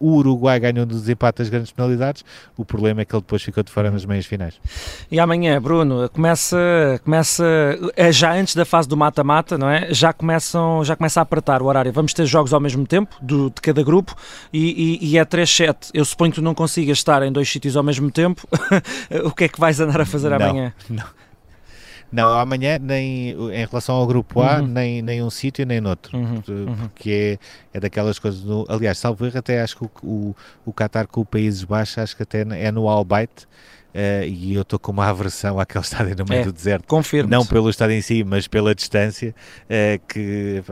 O 0.00 0.16
Uruguai 0.16 0.58
ganhou 0.60 0.86
no 0.86 0.92
desempate 0.92 1.42
as 1.42 1.48
grandes 1.48 1.70
penalidades. 1.72 2.24
O 2.56 2.64
problema 2.64 3.02
é 3.02 3.04
que 3.04 3.14
ele 3.14 3.22
depois 3.22 3.42
ficou 3.42 3.62
de 3.62 3.70
fora 3.70 3.90
nas 3.90 4.04
meias 4.04 4.26
finais. 4.26 4.54
E 5.10 5.18
amanhã, 5.18 5.60
Bruno, 5.60 6.08
começa, 6.08 7.00
começa 7.04 7.44
é 7.96 8.12
já 8.12 8.32
antes 8.32 8.54
da 8.54 8.64
fase 8.64 8.88
do 8.88 8.96
mata-mata, 8.96 9.58
não 9.58 9.68
é? 9.68 9.92
Já 9.92 10.12
começam, 10.12 10.84
já 10.84 10.94
começa 10.96 11.20
a 11.20 11.22
apertar 11.22 11.62
o 11.62 11.66
horário. 11.66 11.92
Vamos 11.92 12.12
ter 12.12 12.26
jogos 12.26 12.52
ao 12.52 12.60
mesmo 12.60 12.86
tempo 12.86 13.16
do, 13.20 13.50
de 13.50 13.60
cada 13.60 13.82
grupo 13.82 14.14
e, 14.52 14.98
e, 15.02 15.10
e 15.10 15.18
é 15.18 15.24
3-7. 15.24 15.90
Eu 15.94 16.04
suponho 16.04 16.30
que 16.32 16.36
tu 16.36 16.42
não 16.42 16.54
consigas 16.54 16.98
estar 16.98 17.22
em 17.22 17.32
dois 17.32 17.48
sítios 17.50 17.76
ao 17.76 17.82
mesmo 17.82 18.10
tempo. 18.10 18.46
o 19.24 19.30
que 19.30 19.44
é 19.44 19.48
que 19.48 19.58
vais 19.58 19.80
andar 19.80 20.00
a 20.00 20.06
fazer 20.06 20.30
Não. 20.30 20.36
amanhã? 20.36 20.72
Não, 20.88 21.04
amanhã, 22.12 22.78
nem 22.80 23.30
em 23.30 23.66
relação 23.66 23.94
ao 23.96 24.06
grupo 24.06 24.40
A, 24.42 24.58
Uhum. 24.60 24.66
nem, 24.66 25.02
nem 25.02 25.22
um 25.22 25.30
sítio 25.30 25.66
nem 25.66 25.80
noutro. 25.80 26.16
Uhum, 26.16 26.34
Porque- 26.36 26.52
uhum. 26.52 26.76
Porque 26.76 27.38
é, 27.72 27.76
é 27.76 27.80
daquelas 27.80 28.18
coisas. 28.18 28.42
No, 28.42 28.64
aliás, 28.68 28.98
salvo 28.98 29.26
erro, 29.26 29.38
até 29.38 29.60
acho 29.60 29.76
que 29.76 29.84
o, 29.84 29.90
o, 30.02 30.36
o 30.66 30.72
Qatar 30.72 31.06
com 31.06 31.20
o 31.20 31.24
Países 31.24 31.64
Baixos, 31.64 31.98
acho 31.98 32.16
que 32.16 32.22
até 32.22 32.40
é 32.42 32.70
no 32.72 32.88
Albayt. 32.88 33.30
eh, 33.94 34.26
e 34.28 34.54
eu 34.54 34.62
estou 34.62 34.78
com 34.78 34.92
uma 34.92 35.06
aversão 35.06 35.58
àquele 35.58 35.82
estádio 35.84 36.14
no 36.16 36.24
meio 36.28 36.42
É, 36.42 36.44
do 36.44 36.52
deserto. 36.52 36.86
Confirmo. 36.86 37.30
Não 37.30 37.44
pelo 37.44 37.68
estádio 37.70 37.96
em 37.96 38.02
si, 38.02 38.22
mas 38.24 38.46
pela 38.46 38.74
distância, 38.74 39.34
eh, 39.68 39.98
que, 40.06 40.62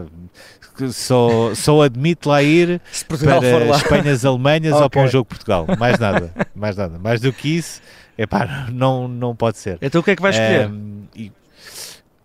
que 0.76 0.92
só, 0.92 1.54
só 1.54 1.82
admite 1.82 2.28
lá 2.28 2.42
ir 2.42 2.80
para. 3.08 3.76
Espanhas, 3.76 4.24
Alemanhas 4.24 4.74
ou 4.80 4.88
para 4.90 5.02
um 5.02 5.08
jogo 5.08 5.24
Portugal. 5.24 5.66
Mais 5.78 5.98
nada, 5.98 6.30
mais 6.54 6.76
nada. 6.76 6.98
Mais 6.98 7.20
do 7.20 7.32
que 7.32 7.48
isso, 7.56 7.80
epá, 8.16 8.66
não, 8.72 9.08
não 9.08 9.34
pode 9.34 9.58
ser. 9.58 9.78
Então 9.80 10.00
o 10.00 10.04
que 10.04 10.10
é 10.12 10.16
que 10.16 10.22
vais 10.22 10.36
escolher? 10.36 10.70
E 11.14 11.32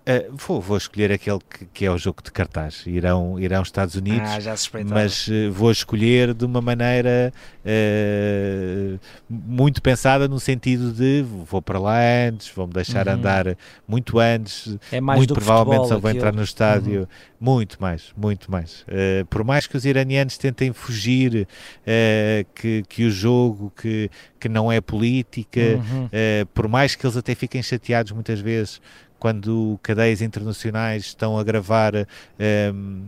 Uh, 0.02 0.36
vou, 0.36 0.60
vou, 0.60 0.78
escolher 0.78 1.12
aquele 1.12 1.38
que, 1.48 1.66
que, 1.68 1.86
é 1.86 1.92
o 1.92 1.98
jogo 1.98 2.24
de 2.24 2.32
cartaz. 2.32 2.84
Irão, 2.88 3.40
irão 3.40 3.62
Estados 3.62 3.94
Unidos, 3.94 4.30
ah, 4.32 4.80
mas 4.84 5.28
uh, 5.28 5.52
vou 5.52 5.72
escolher 5.72 6.34
de 6.34 6.44
uma 6.44 6.60
maneira 6.60 7.32
uh, 7.64 9.00
muito 9.30 9.80
pensada 9.80 10.28
no 10.28 10.40
sentido 10.40 10.92
de 10.92 11.24
vou 11.46 11.62
para 11.62 11.78
lá 11.78 12.00
antes, 12.28 12.50
vou-me 12.50 12.74
deixar 12.74 13.08
uhum. 13.08 13.14
andar 13.14 13.56
muito 13.88 14.18
antes. 14.18 14.76
É 14.92 15.00
mais 15.00 15.20
muito 15.20 15.36
provavelmente 15.36 15.90
só 15.90 16.00
vou 16.00 16.10
entrar 16.10 16.34
no 16.34 16.42
estádio. 16.42 17.02
Uhum. 17.02 17.08
Muito 17.40 17.78
mais, 17.80 18.12
muito 18.16 18.52
mais. 18.52 18.86
por 19.28 19.44
mais 19.44 19.66
que 19.66 19.76
os 19.76 19.84
iranianos 19.84 20.38
tentem 20.38 20.72
fugir 20.72 21.48
que, 22.54 22.84
que 22.88 23.04
o 23.04 23.10
jogo 23.10 23.74
que, 23.76 24.12
que 24.40 24.48
não 24.48 24.72
é 24.72 24.80
política, 24.80 25.60
uhum. 25.60 26.08
por 26.54 26.68
mais 26.68 26.94
que 26.94 27.04
eles 27.04 27.18
até 27.18 27.34
fiquem 27.34 27.64
chateados 27.64 28.12
muitas 28.12 28.40
vezes 28.40 28.80
quando 29.22 29.80
cadeias 29.84 30.20
internacionais 30.20 31.04
estão 31.04 31.38
a 31.38 31.44
gravar 31.44 31.94
um, 31.96 32.06
ehm, 32.40 33.04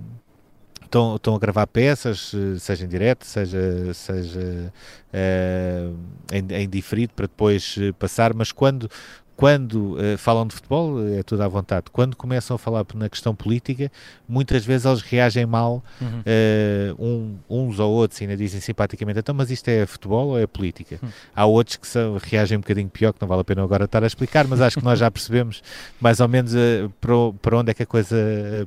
estão, 0.84 1.16
estão 1.16 1.36
a 1.36 1.40
gravar 1.40 1.66
peças, 1.66 2.32
seja 2.60 2.86
em 2.86 2.88
direto, 2.88 3.26
seja, 3.26 3.92
seja 3.96 4.72
uh, 5.12 5.98
em, 6.32 6.62
em 6.62 6.70
diferido 6.70 7.14
para 7.16 7.26
depois 7.26 7.78
passar, 7.98 8.32
mas 8.36 8.52
quando 8.52 8.88
quando 9.36 9.96
uh, 9.96 10.18
falam 10.18 10.46
de 10.46 10.54
futebol, 10.54 11.06
é 11.08 11.24
tudo 11.24 11.42
à 11.42 11.48
vontade. 11.48 11.86
Quando 11.92 12.16
começam 12.16 12.56
a 12.56 12.60
falar 12.60 12.86
na 12.94 13.10
questão 13.10 13.34
política, 13.34 13.92
muitas 14.30 14.64
vezes 14.64 14.86
eles 14.86 15.02
reagem 15.02 15.46
mal, 15.46 15.84
uhum. 16.00 16.20
uh, 16.20 17.04
um, 17.04 17.38
uns 17.50 17.80
ou 17.80 17.92
outros 17.92 18.22
ainda 18.22 18.38
dizem 18.38 18.62
simpaticamente, 18.62 19.20
então, 19.20 19.34
mas 19.34 19.50
isto 19.50 19.68
é 19.70 19.86
futebol 19.86 20.30
ou 20.30 20.40
é 20.40 20.46
política? 20.46 21.00
Uhum. 21.02 21.10
Há 21.36 21.46
outros 21.46 21.78
que 21.78 21.88
são, 21.88 22.18
reagem 22.22 22.58
um 22.58 22.62
bocadinho 22.62 22.90
pior, 22.90 23.12
que 23.12 23.22
não 23.22 23.28
vale 23.28 23.42
a 23.42 23.44
pena 23.44 23.64
agora 23.64 23.86
estar 23.86 24.04
a 24.04 24.08
explicar, 24.08 24.48
mas 24.48 24.62
acho 24.62 24.78
que 24.78 24.86
nós 24.86 25.00
já 25.00 25.10
percebemos 25.10 25.64
mais 26.00 26.20
ou 26.20 26.28
menos 26.28 26.54
uh, 26.54 26.92
para, 27.02 27.14
para, 27.42 27.58
onde 27.58 27.72
é 27.72 27.74
que 27.74 27.84
a 27.84 27.88
coisa, 27.88 28.16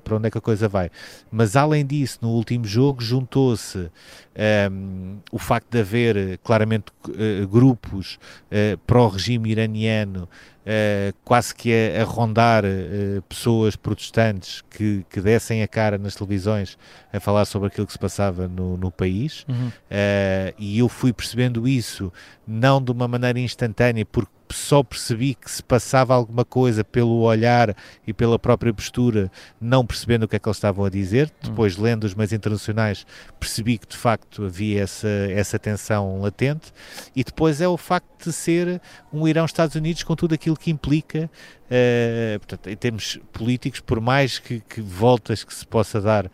para 0.03 0.17
onde 0.17 0.27
é 0.27 0.31
que 0.31 0.39
a 0.39 0.41
coisa 0.41 0.69
vai. 0.69 0.91
Mas 1.31 1.55
além 1.55 1.87
disso, 1.87 2.19
no 2.21 2.31
último 2.31 2.65
jogo 2.65 3.01
juntou-se 3.01 3.79
um, 3.79 3.89
ehm, 4.35 5.17
o 5.31 5.39
facto 5.39 5.71
de 5.71 5.81
haver 5.81 6.39
claramente 6.43 6.87
grupos 7.49 8.19
para 8.87 9.01
o 9.01 9.09
regime 9.09 9.51
iraniano 9.51 10.29
uh, 10.67 11.17
quase 11.25 11.55
que 11.55 11.73
a, 11.73 12.03
a 12.03 12.05
rondar 12.05 12.65
uh, 12.65 13.23
pessoas 13.23 13.77
protestantes 13.77 14.63
que, 14.69 15.07
que 15.09 15.21
dessem 15.21 15.63
a 15.63 15.69
cara 15.69 15.97
nas 15.97 16.15
televisões 16.17 16.77
a 17.13 17.21
falar 17.21 17.45
sobre 17.45 17.69
aquilo 17.69 17.87
que 17.87 17.93
se 17.93 17.99
passava 17.99 18.49
no, 18.49 18.77
no 18.77 18.91
país. 18.91 19.45
Uhum. 19.49 19.69
Uh, 19.69 20.55
e 20.59 20.79
eu 20.79 20.89
fui 20.89 21.13
percebendo 21.13 21.67
isso 21.69 22.13
não 22.47 22.83
de 22.83 22.91
uma 22.91 23.07
maneira 23.07 23.39
instantânea, 23.39 24.05
porque 24.05 24.36
só 24.55 24.83
percebi 24.83 25.35
que 25.35 25.51
se 25.51 25.63
passava 25.63 26.15
alguma 26.15 26.45
coisa 26.45 26.85
pelo 26.85 27.21
olhar 27.21 27.75
e 28.07 28.13
pela 28.13 28.39
própria 28.39 28.73
postura, 28.73 29.31
não 29.61 29.85
percebendo 29.85 30.25
o 30.25 30.29
que 30.29 30.37
é 30.37 30.39
que 30.39 30.49
eles 30.49 30.57
estavam 30.57 30.85
a 30.85 30.91
dizer. 30.91 31.29
Hum. 31.29 31.51
Depois, 31.51 31.77
lendo 31.77 32.05
os 32.05 32.15
meios 32.15 32.33
internacionais, 32.33 33.07
percebi 33.39 33.79
que 33.79 33.87
de 33.87 33.97
facto 33.97 34.45
havia 34.45 34.83
essa, 34.83 35.09
essa 35.09 35.59
tensão 35.59 36.21
latente. 36.21 36.73
E 37.15 37.25
depois 37.25 37.61
é 37.61 37.69
o 37.69 37.77
facto 37.77 38.25
de 38.25 38.33
ser 38.33 38.81
um 39.13 39.27
Irão-Estados 39.27 39.77
Unidos 39.77 40.03
com 40.03 40.15
tudo 40.15 40.35
aquilo 40.35 40.57
que 40.57 40.71
implica, 40.71 41.31
uh, 41.67 42.39
portanto, 42.39 42.69
em 42.69 42.77
termos 42.77 43.19
políticos, 43.33 43.81
por 43.81 44.01
mais 44.01 44.39
que, 44.39 44.61
que 44.61 44.81
voltas 44.81 45.45
que 45.45 45.55
se 45.55 45.67
possa 45.67 46.01
dar, 46.01 46.27
uh, 46.27 46.31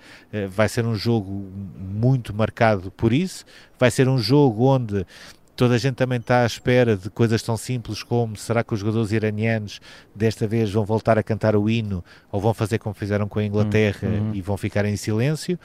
vai 0.48 0.68
ser 0.68 0.84
um 0.84 0.94
jogo 0.94 1.30
muito 1.78 2.34
marcado 2.34 2.90
por 2.90 3.12
isso. 3.12 3.44
Vai 3.78 3.90
ser 3.90 4.08
um 4.08 4.18
jogo 4.18 4.66
onde 4.66 5.06
Toda 5.54 5.74
a 5.74 5.78
gente 5.78 5.96
também 5.96 6.18
está 6.18 6.42
à 6.42 6.46
espera 6.46 6.96
de 6.96 7.10
coisas 7.10 7.42
tão 7.42 7.56
simples 7.56 8.02
como 8.02 8.36
será 8.36 8.64
que 8.64 8.72
os 8.72 8.80
jogadores 8.80 9.12
iranianos 9.12 9.80
desta 10.14 10.46
vez 10.46 10.70
vão 10.70 10.84
voltar 10.84 11.18
a 11.18 11.22
cantar 11.22 11.54
o 11.54 11.68
hino 11.68 12.02
ou 12.30 12.40
vão 12.40 12.54
fazer 12.54 12.78
como 12.78 12.94
fizeram 12.94 13.28
com 13.28 13.38
a 13.38 13.44
Inglaterra 13.44 14.08
uhum. 14.08 14.34
e 14.34 14.40
vão 14.40 14.56
ficar 14.56 14.84
em 14.84 14.96
silêncio? 14.96 15.58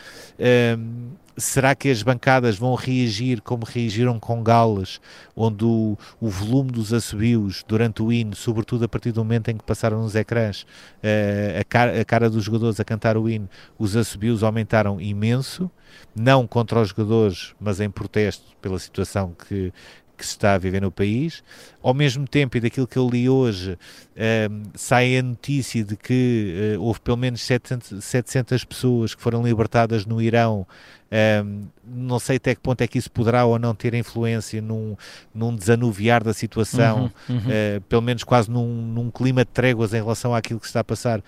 Um, 0.77 1.11
será 1.37 1.75
que 1.75 1.89
as 1.89 2.01
bancadas 2.01 2.57
vão 2.57 2.73
reagir 2.73 3.41
como 3.41 3.63
reagiram 3.63 4.19
com 4.19 4.43
Gales, 4.43 4.99
onde 5.35 5.63
o, 5.63 5.97
o 6.19 6.29
volume 6.29 6.71
dos 6.71 6.91
assobios 6.91 7.63
durante 7.67 8.01
o 8.01 8.11
hino, 8.11 8.35
sobretudo 8.35 8.85
a 8.85 8.87
partir 8.87 9.11
do 9.11 9.23
momento 9.23 9.49
em 9.49 9.57
que 9.57 9.63
passaram 9.63 10.01
nos 10.01 10.15
ecrãs 10.15 10.63
uh, 10.63 11.59
a, 11.59 12.01
a 12.01 12.05
cara 12.05 12.29
dos 12.29 12.43
jogadores 12.43 12.79
a 12.79 12.83
cantar 12.83 13.17
o 13.17 13.29
hino, 13.29 13.47
os 13.77 13.95
assobios 13.95 14.43
aumentaram 14.43 14.99
imenso? 14.99 15.69
Não 16.15 16.45
contra 16.47 16.81
os 16.81 16.89
jogadores, 16.89 17.53
mas 17.59 17.79
em 17.79 17.89
protesto 17.89 18.55
pela 18.61 18.79
situação 18.79 19.33
que, 19.47 19.71
que 20.17 20.25
se 20.25 20.31
está 20.31 20.55
a 20.55 20.57
viver 20.57 20.81
no 20.81 20.91
país. 20.91 21.43
Ao 21.81 21.93
mesmo 21.93 22.27
tempo, 22.27 22.57
e 22.57 22.59
daquilo 22.59 22.87
que 22.87 22.97
eu 22.97 23.07
li 23.07 23.29
hoje, 23.29 23.71
um, 23.71 23.77
ehm, 24.15 24.63
sai 24.73 25.17
a 25.17 25.23
notícia 25.23 25.83
de 25.83 25.95
que 25.95 26.75
uh, 26.75 26.81
houve 26.81 26.99
pelo 26.99 27.17
menos 27.17 27.41
700, 27.41 28.03
700 28.03 28.63
pessoas 28.65 29.13
que 29.13 29.21
foram 29.21 29.43
libertadas 29.43 30.05
no 30.05 30.21
Irão. 30.21 30.65
Um, 31.09 31.15
ehm, 31.15 31.61
não 31.85 32.19
sei 32.19 32.37
até 32.37 32.55
que 32.55 32.61
ponto 32.61 32.81
é 32.81 32.87
que 32.87 32.97
isso 32.97 33.09
poderá 33.11 33.45
ou 33.45 33.57
não 33.57 33.73
ter 33.73 33.93
influência 33.93 34.61
num, 34.61 34.97
num 35.33 35.55
desanuviar 35.55 36.23
da 36.23 36.33
situação, 36.33 37.11
uhum, 37.29 37.35
uhum. 37.35 37.41
Uh, 37.41 37.81
pelo 37.87 38.01
menos 38.01 38.23
quase 38.23 38.49
num, 38.49 38.67
num 38.67 39.09
clima 39.09 39.45
de 39.45 39.51
tréguas 39.51 39.93
em 39.93 39.97
relação 40.01 40.33
àquilo 40.33 40.59
que 40.59 40.65
se 40.65 40.71
está 40.71 40.81
a 40.81 40.83
passar, 40.83 41.21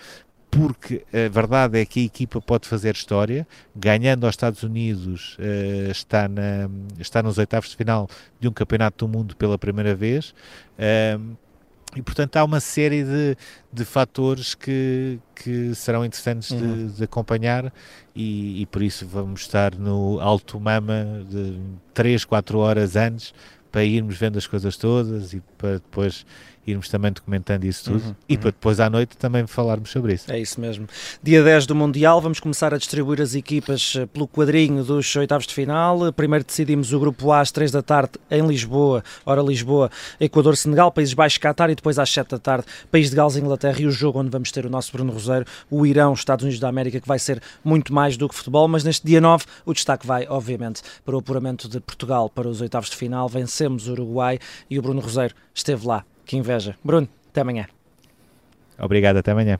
porque 0.52 1.06
a 1.14 1.30
verdade 1.30 1.80
é 1.80 1.86
que 1.86 2.00
a 2.00 2.04
equipa 2.04 2.42
pode 2.42 2.68
fazer 2.68 2.96
história, 2.96 3.48
ganhando 3.76 4.26
aos 4.26 4.34
Estados 4.34 4.64
Unidos, 4.64 5.38
uh, 5.38 5.92
está, 5.92 6.28
na, 6.28 6.70
está 7.00 7.22
nos 7.22 7.38
oitavos 7.38 7.70
de 7.70 7.76
final 7.76 8.10
de 8.40 8.48
um 8.48 8.52
campeonato 8.52 9.06
do 9.06 9.12
mundo 9.12 9.36
pela 9.36 9.58
primeira 9.60 9.94
vez. 9.94 10.34
Uh, 10.78 11.38
e 11.96 12.02
portanto 12.04 12.38
há 12.38 12.44
uma 12.44 12.60
série 12.60 13.04
de, 13.04 13.36
de 13.74 13.84
fatores 13.84 14.54
que, 14.54 15.20
que 15.36 15.74
serão 15.74 16.06
interessantes 16.06 16.52
uhum. 16.52 16.88
de, 16.88 16.94
de, 16.98 17.04
acompanhar 17.04 17.74
e, 18.16 18.62
e, 18.62 18.66
por 18.68 18.84
isso 18.84 19.08
vamos 19.08 19.42
estar 19.42 19.74
no 19.74 20.20
alto 20.20 20.60
mama 20.60 21.26
de 21.28 21.60
3, 21.96 22.26
4 22.26 22.60
horas 22.60 22.96
antes 22.96 23.34
para 23.72 23.84
irmos 23.84 24.18
vendo 24.18 24.38
as 24.38 24.46
coisas 24.46 24.78
todas 24.78 25.34
e 25.34 25.42
para 25.58 25.74
depois 25.74 26.28
irmos 26.72 26.90
também 26.90 27.12
documentando 27.12 27.66
isso 27.66 27.86
tudo 27.86 28.04
uhum, 28.06 28.16
e 28.28 28.34
uhum. 28.34 28.40
para 28.40 28.52
depois 28.52 28.80
à 28.80 28.90
noite 28.90 29.18
também 29.18 29.46
falarmos 29.48 29.90
sobre 29.90 30.14
isso. 30.14 30.32
É 30.32 30.40
isso 30.40 30.60
mesmo. 30.60 30.88
Dia 31.22 31.44
10 31.44 31.66
do 31.66 31.76
Mundial, 31.76 32.22
vamos 32.22 32.40
começar 32.40 32.74
a 32.74 32.78
distribuir 32.78 33.22
as 33.22 33.36
equipas 33.36 33.94
eh, 33.98 34.06
pelo 34.06 34.28
quadrinho 34.28 34.84
dos 34.84 35.16
oitavos 35.16 35.48
de 35.48 35.54
final. 35.54 36.12
Primeiro 36.14 36.46
decidimos 36.46 36.94
o 36.94 37.00
grupo 37.00 37.32
A 37.32 37.42
às 37.42 37.52
3 37.52 37.72
da 37.72 37.82
tarde 37.82 38.14
em 38.30 38.46
Lisboa, 38.46 39.04
hora 39.26 39.42
Lisboa, 39.42 39.90
Equador, 40.20 40.56
Senegal, 40.56 40.92
Países 40.92 41.14
Baixos, 41.14 41.38
Qatar 41.38 41.70
e 41.70 41.76
depois 41.76 41.98
às 42.00 42.10
7 42.10 42.30
da 42.30 42.40
tarde, 42.40 42.66
País 42.92 43.10
de 43.10 43.16
Gales, 43.16 43.36
Inglaterra 43.36 43.80
e 43.80 43.86
o 43.86 43.92
jogo 43.92 44.20
onde 44.20 44.30
vamos 44.30 44.52
ter 44.52 44.66
o 44.66 44.70
nosso 44.70 44.92
Bruno 44.92 45.12
Roseiro, 45.12 45.46
o 45.70 45.86
Irão, 45.86 46.14
Estados 46.14 46.44
Unidos 46.44 46.60
da 46.60 46.70
América, 46.70 47.00
que 47.00 47.08
vai 47.08 47.20
ser 47.20 47.42
muito 47.64 47.94
mais 47.94 48.18
do 48.18 48.28
que 48.28 48.36
futebol, 48.36 48.68
mas 48.68 48.84
neste 48.84 49.06
dia 49.06 49.22
9 49.22 49.46
o 49.66 49.74
destaque 49.74 50.06
vai, 50.06 50.28
obviamente, 50.28 50.82
para 51.06 51.16
o 51.16 51.20
apuramento 51.20 51.68
de 51.68 51.80
Portugal 51.80 52.30
para 52.30 52.48
os 52.48 52.62
oitavos 52.62 52.90
de 52.90 52.96
final. 52.96 53.28
Vencemos 53.28 53.88
o 53.88 53.92
Uruguai 53.92 54.40
e 54.70 54.78
o 54.78 54.82
Bruno 54.82 55.02
Roseiro 55.02 55.34
esteve 55.54 55.86
lá 55.88 56.06
que 56.30 56.38
inveja. 56.38 56.78
Bruno, 56.84 57.10
até 57.32 57.42
amanhã. 57.42 57.66
Obrigado, 58.78 59.18
até 59.18 59.32
amanhã. 59.32 59.60